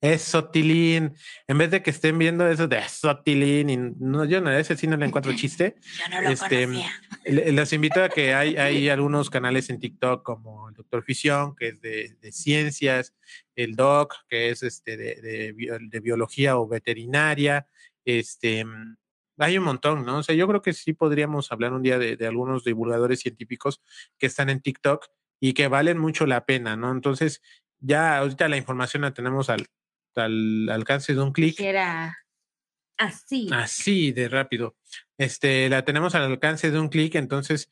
[0.00, 1.14] Es sotilín.
[1.46, 4.86] En vez de que estén viendo eso de sotilín, y no, yo no, ese sí
[4.86, 5.76] no le encuentro chiste.
[5.98, 6.66] Yo no lo este,
[7.26, 11.68] Les invito a que hay, hay algunos canales en TikTok como el Doctor Fisión, que
[11.68, 13.14] es de, de ciencias,
[13.54, 17.66] el Doc, que es este de, de, biología o veterinaria.
[18.06, 18.64] Este,
[19.40, 20.18] hay un montón, ¿no?
[20.18, 23.80] O sea, yo creo que sí podríamos hablar un día de, de algunos divulgadores científicos
[24.18, 25.06] que están en TikTok
[25.40, 26.92] y que valen mucho la pena, ¿no?
[26.92, 27.42] Entonces,
[27.78, 29.66] ya ahorita la información la tenemos al,
[30.14, 31.58] al alcance de un clic.
[31.58, 32.16] Era
[32.98, 33.48] así.
[33.50, 34.76] Así de rápido.
[35.18, 37.70] Este, la tenemos al alcance de un clic, entonces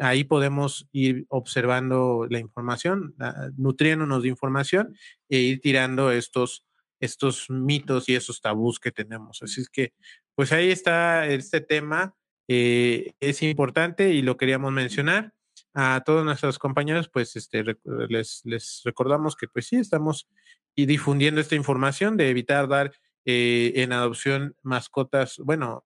[0.00, 3.16] ahí podemos ir observando la información,
[3.56, 4.96] nutriéndonos de información
[5.28, 6.64] e ir tirando estos,
[7.02, 9.42] estos mitos y esos tabús que tenemos.
[9.42, 9.92] Así es que,
[10.34, 12.14] pues ahí está este tema.
[12.48, 15.34] Eh, es importante y lo queríamos mencionar
[15.74, 17.64] a todos nuestros compañeros, pues este,
[18.08, 20.28] les, les recordamos que pues sí, estamos
[20.74, 22.92] y difundiendo esta información de evitar dar
[23.24, 25.84] eh, en adopción mascotas, bueno,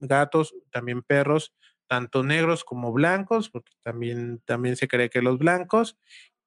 [0.00, 1.54] gatos, también perros,
[1.86, 5.98] tanto negros como blancos, porque también, también se cree que los blancos,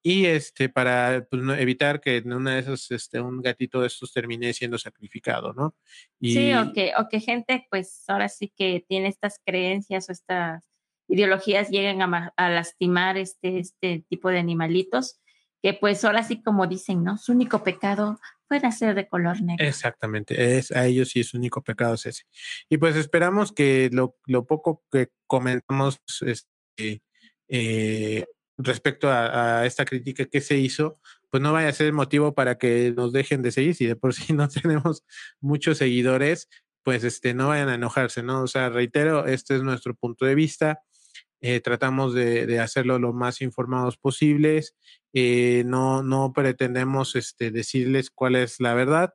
[0.02, 4.12] y este, para pues, evitar que en una de esas, este, un gatito de estos
[4.12, 5.74] termine siendo sacrificado, ¿no?
[6.18, 10.12] Y, sí, o que, o que gente, pues ahora sí que tiene estas creencias o
[10.12, 10.64] estas
[11.08, 15.20] ideologías lleguen a, a lastimar este, este tipo de animalitos
[15.62, 17.16] que pues ahora sí como dicen, ¿no?
[17.16, 19.64] Su único pecado puede ser de color negro.
[19.64, 22.24] Exactamente, es, a ellos sí su único pecado es ese.
[22.68, 27.02] Y pues esperamos que lo, lo poco que comentamos este,
[27.48, 28.26] eh,
[28.64, 30.98] respecto a, esta crítica que se hizo,
[31.30, 33.74] pues no vaya a ser motivo para que nos dejen de seguir.
[33.74, 35.04] Si de por sí no tenemos
[35.40, 36.48] muchos seguidores,
[36.82, 38.42] pues este, no vayan a enojarse, ¿no?
[38.42, 40.82] O sea, reitero, este es nuestro punto de vista.
[41.40, 44.76] Eh, tratamos de, hacerlo lo más informados posibles,
[45.12, 49.14] eh, no, no pretendemos este, decirles cuál es la verdad,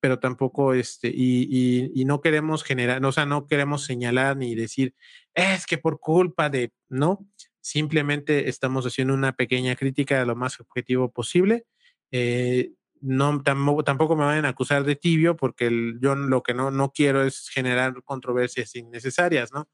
[0.00, 4.96] pero tampoco, este, y, y, no queremos generar, o sea, no queremos señalar ni decir,
[5.32, 7.24] es que por culpa de, no,
[7.60, 11.66] simplemente estamos haciendo una pequeña crítica de lo más objetivo posible.
[12.10, 16.70] Eh, no, tampoco, tampoco, me van a acusar de tibio porque yo lo que no,
[16.70, 19.68] no quiero es generar controversias innecesarias, ¿no?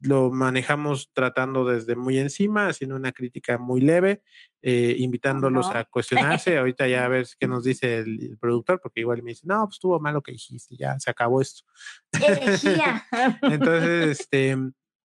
[0.00, 4.22] lo manejamos tratando desde muy encima, haciendo una crítica muy leve,
[4.60, 6.58] eh, invitándolos a cuestionarse.
[6.58, 9.76] Ahorita ya a ver qué nos dice el, productor, porque igual me dice, no, pues
[9.76, 11.64] estuvo mal lo que dijiste, ya se acabó esto.
[13.42, 14.56] Entonces, este,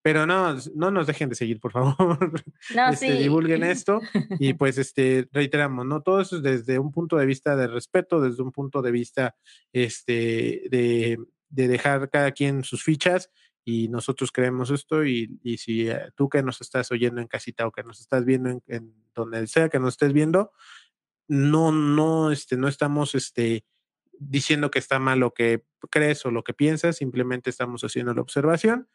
[0.07, 1.93] pero no, no nos dejen de seguir, por favor.
[2.73, 3.99] No, este, Divulguen esto
[4.39, 6.01] y pues este, reiteramos, ¿no?
[6.01, 9.35] Todo eso es desde un punto de vista de respeto, desde un punto de vista
[9.73, 13.31] este, de, de dejar cada quien sus fichas
[13.65, 17.67] y nosotros creemos esto y, y, si eh, tú que nos estás oyendo en casita
[17.67, 20.53] o que nos estás viendo en, en, donde sea que nos estés viendo,
[21.27, 23.65] no, no, este, no estamos este,
[24.19, 28.21] diciendo que está mal lo que crees o lo que piensas, simplemente estamos haciendo la
[28.21, 28.87] observación,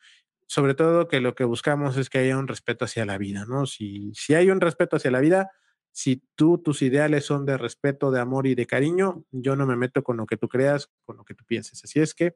[0.53, 3.65] sobre todo que lo que buscamos es que haya un respeto hacia la vida, ¿no?
[3.65, 5.51] Si, si hay un respeto hacia la vida,
[5.93, 9.77] si tú, tus ideales son de respeto, de amor y de cariño, yo no me
[9.77, 11.83] meto con lo que tú creas, con lo que tú pienses.
[11.83, 12.35] Así es que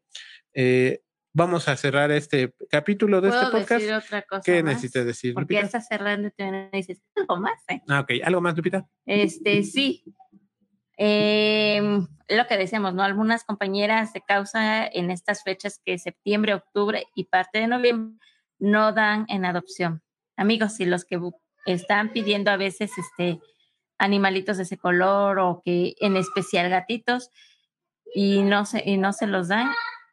[0.54, 1.02] eh,
[1.34, 3.82] vamos a cerrar este capítulo de este podcast.
[3.82, 5.34] Decir otra cosa ¿Qué necesitas decir?
[5.34, 7.62] Porque ya estás cerrando y te dices algo más.
[7.68, 7.82] ¿eh?
[7.86, 8.12] Ah, ok.
[8.24, 8.88] ¿Algo más, Lupita?
[9.04, 10.02] Este, sí.
[10.96, 13.02] Em, lo que decíamos, ¿no?
[13.02, 18.18] Algunas compañeras de causa en estas fechas que septiembre, octubre y parte de noviembre
[18.58, 20.02] no dan en adopción.
[20.36, 21.20] Amigos, y los que
[21.66, 23.40] están pidiendo a veces este
[23.98, 27.30] animalitos de ese color o que en especial gatitos
[28.14, 29.70] y no se, y no se los dan,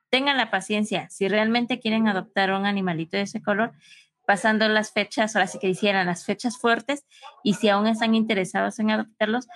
[0.09, 1.09] tengan la paciencia.
[1.09, 3.73] Si realmente quieren adoptar un animalito de ese color,
[4.25, 7.05] pasando las fechas, ahora sí que hicieran las fechas fuertes,
[7.43, 9.47] y si aún están interesados en adoptarlos,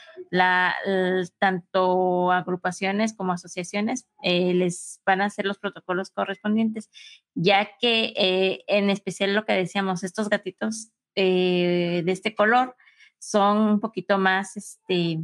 [1.40, 6.90] tanto agrupaciones como asociaciones eh, les van a hacer los protocolos correspondientes,
[7.34, 12.76] ya que eh, en especial lo que decíamos, estos gatitos eh, de este color
[13.20, 15.20] son un poquito más, este,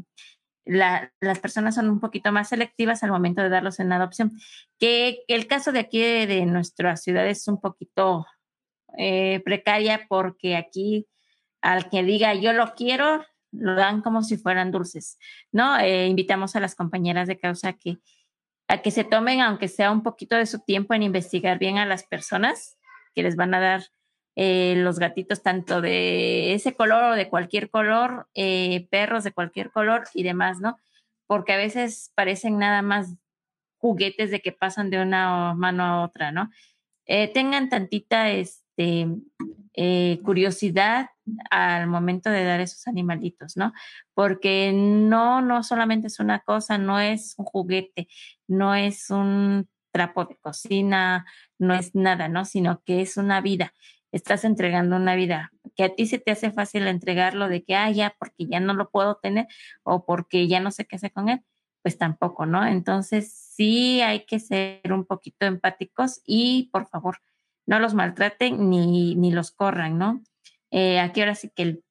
[0.65, 4.31] las personas son un poquito más selectivas al momento de darlos en adopción.
[4.79, 8.25] Que, el caso de aquí de, nuestra ciudad es un poquito
[8.97, 11.07] eh, precaria porque aquí
[11.61, 15.17] al que diga yo lo quiero, lo dan como si fueran dulces,
[15.51, 15.79] ¿no?
[15.79, 17.99] Eh, invitamos a las compañeras de causa que
[18.67, 21.85] a que se tomen, aunque sea un poquito de su tiempo, en investigar bien a
[21.85, 22.77] las personas
[23.13, 23.83] que les van a dar
[24.35, 29.69] eh, los gatitos, tanto de ese color o de cualquier color, eh, perros de cualquier
[29.71, 30.77] color y demás, ¿no?
[31.27, 33.15] Porque a veces parecen nada más
[33.77, 36.49] juguetes de que pasan de una mano a otra, ¿no?
[37.05, 38.31] Eh, tengan tantita
[38.75, 41.07] este, curiosidad
[41.49, 43.73] al momento de dar esos animalitos, ¿no?
[44.13, 48.07] Porque no, no solamente es una cosa, no es un juguete,
[48.47, 51.25] no es un trapo de cocina,
[51.59, 52.45] no es nada, ¿no?
[52.45, 53.73] Sino que es una vida.
[54.11, 55.51] Estás entregando una vida.
[55.75, 58.73] Que a ti se te hace fácil entregarlo de que, ah, ya, porque ya no
[58.73, 59.47] lo puedo tener
[59.83, 61.41] o porque ya no sé qué hacer con él,
[61.81, 62.65] pues tampoco, ¿no?
[62.65, 67.17] Entonces sí hay que ser un poquito empáticos y por favor,
[67.65, 70.21] no los maltraten ni, ni los corran, ¿no?
[70.71, 71.81] Eh, aquí ahora sí que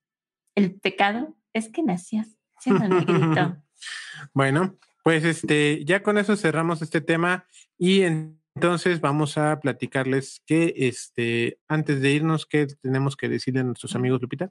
[0.55, 3.57] el, pecado es que nacías siendo negrito.
[4.35, 7.47] bueno, pues este, ya con eso cerramos este tema
[7.79, 13.65] y entonces vamos a platicarles que este, antes de irnos, ¿qué tenemos que decirle a
[13.65, 14.51] nuestros amigos, Lupita?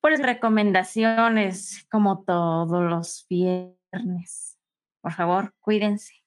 [0.00, 4.58] Pues recomendaciones, como todos los viernes.
[5.00, 6.21] Por favor, cuídense.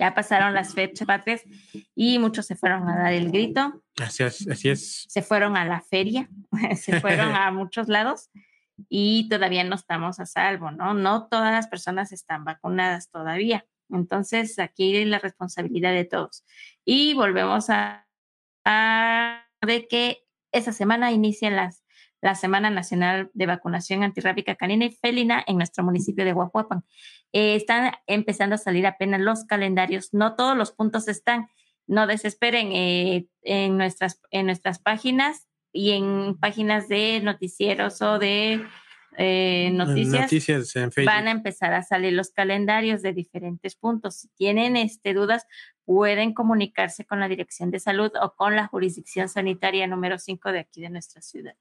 [0.00, 1.42] Ya pasaron las fechas patrias
[1.94, 3.82] y muchos se fueron a dar el grito.
[4.00, 5.04] Así es, así es.
[5.10, 6.26] Se fueron a la feria,
[6.76, 8.30] se fueron a muchos lados
[8.88, 10.94] y todavía no estamos a salvo, ¿no?
[10.94, 13.66] No todas las personas están vacunadas todavía.
[13.90, 16.46] Entonces, aquí hay la responsabilidad de todos.
[16.86, 18.08] Y volvemos a,
[18.64, 21.79] a de que esa semana inician las
[22.20, 26.84] la Semana Nacional de Vacunación Antirrábica Canina y Felina en nuestro municipio de Huajuapan.
[27.32, 31.48] Eh, están empezando a salir apenas los calendarios, no todos los puntos están,
[31.86, 38.64] no desesperen eh, en, nuestras, en nuestras páginas y en páginas de noticieros o de
[39.16, 40.30] eh, noticias,
[41.04, 44.16] van a empezar a salir los calendarios de diferentes puntos.
[44.16, 45.46] Si tienen este, dudas,
[45.84, 50.60] pueden comunicarse con la Dirección de Salud o con la jurisdicción sanitaria número 5 de
[50.60, 51.56] aquí de nuestra ciudad.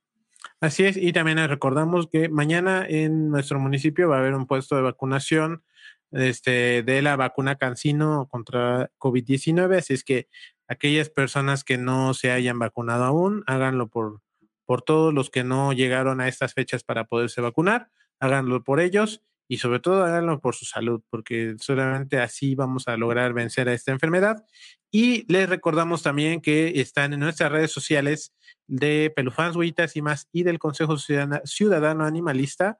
[0.61, 4.75] Así es, y también recordamos que mañana en nuestro municipio va a haber un puesto
[4.75, 5.63] de vacunación
[6.11, 10.27] este, de la vacuna Cancino contra COVID-19, así es que
[10.67, 14.21] aquellas personas que no se hayan vacunado aún, háganlo por,
[14.65, 17.89] por todos los que no llegaron a estas fechas para poderse vacunar,
[18.19, 22.95] háganlo por ellos y sobre todo háganlo por su salud, porque solamente así vamos a
[22.95, 24.45] lograr vencer a esta enfermedad.
[24.91, 28.31] Y les recordamos también que están en nuestras redes sociales
[28.67, 32.79] de Pelufans, Huitas y más, y del Consejo Ciudadano, Animalista,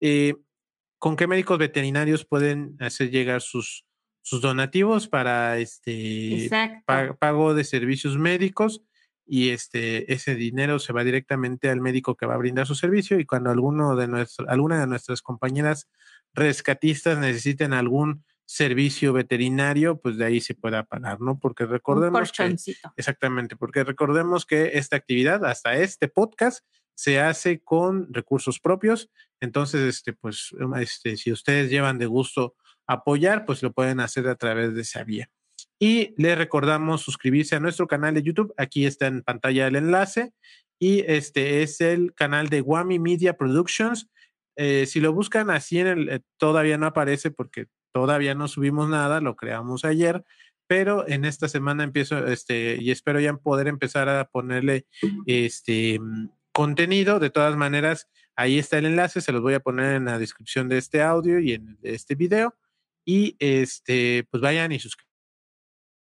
[0.00, 0.34] eh,
[0.98, 3.86] con qué médicos veterinarios pueden hacer llegar sus,
[4.20, 6.50] sus donativos para este
[7.20, 8.82] pago de servicios médicos
[9.28, 13.20] y este ese dinero se va directamente al médico que va a brindar su servicio
[13.20, 15.88] y cuando alguno de nuestro, alguna de nuestras compañeras
[16.32, 21.38] rescatistas necesiten algún servicio veterinario, pues de ahí se pueda pagar, ¿no?
[21.38, 22.56] Porque recordemos que,
[22.96, 26.64] exactamente, porque recordemos que esta actividad, hasta este podcast,
[26.94, 29.10] se hace con recursos propios.
[29.40, 32.56] Entonces, este, pues, este, si ustedes llevan de gusto
[32.86, 35.30] apoyar, pues lo pueden hacer a través de esa vía.
[35.78, 38.52] Y les recordamos suscribirse a nuestro canal de YouTube.
[38.56, 40.32] Aquí está en pantalla el enlace.
[40.80, 44.08] Y este es el canal de Wami Media Productions.
[44.56, 48.88] Eh, si lo buscan así en el, eh, todavía no aparece porque todavía no subimos
[48.88, 50.24] nada, lo creamos ayer,
[50.66, 54.86] pero en esta semana empiezo, este, y espero ya poder empezar a ponerle
[55.26, 56.00] este
[56.52, 57.20] contenido.
[57.20, 60.68] De todas maneras, ahí está el enlace, se los voy a poner en la descripción
[60.68, 62.54] de este audio y en este video.
[63.04, 65.07] Y este, pues vayan y suscríbanse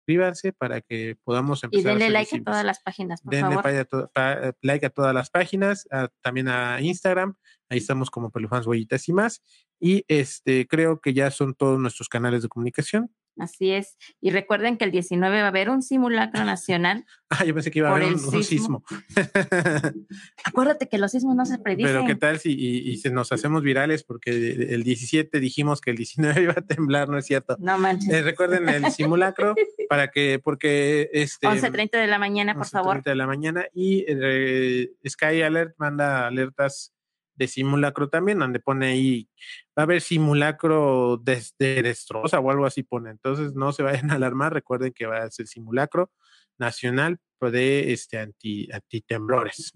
[0.06, 1.82] suscríbanse para que podamos empezar.
[1.82, 3.56] Y denle like a todas las páginas, por denle
[4.62, 5.88] like a todas las páginas,
[6.22, 7.36] también a Instagram,
[7.70, 9.41] ahí estamos como Pelufans Huellitas y más.
[9.80, 13.12] Y este creo que ya son todos nuestros canales de comunicación.
[13.38, 13.98] Así es.
[14.22, 17.06] Y recuerden que el 19 va a haber un simulacro nacional.
[17.30, 18.84] ah, yo pensé que iba a haber un, sismo.
[20.46, 21.94] Acuérdate que los sismos no se predicen.
[21.94, 26.42] Pero qué tal si y, nos hacemos virales porque el 17 dijimos que el 19
[26.44, 27.58] iba a temblar, ¿no es cierto?
[27.60, 28.10] No manches.
[28.10, 29.56] Eh, recuerden el simulacro
[29.90, 31.48] para que, porque este...
[31.48, 32.98] 11.30 de la mañana, por favor.
[32.98, 36.95] 11.30 de la mañana y eh, Sky Alert manda alertas
[37.36, 39.30] de simulacro también, donde pone ahí,
[39.78, 43.12] va a haber simulacro desde destroza o algo así pone.
[43.12, 46.12] Entonces no se vayan a alarmar, recuerden que va a ser simulacro
[46.58, 47.20] nacional
[47.52, 48.68] de este anti,
[49.08, 49.74] temblores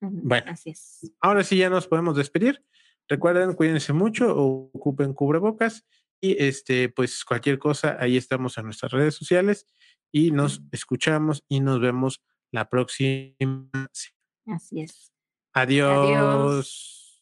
[0.00, 1.12] Bueno, así es.
[1.20, 2.64] ahora sí ya nos podemos despedir.
[3.08, 5.86] Recuerden, cuídense mucho, ocupen cubrebocas
[6.20, 9.66] y este, pues cualquier cosa, ahí estamos en nuestras redes sociales
[10.12, 13.36] y nos escuchamos y nos vemos la próxima.
[14.46, 15.12] Así es.
[15.56, 17.18] Adiós.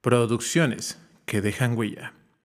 [0.00, 2.14] Producciones que dejan huella.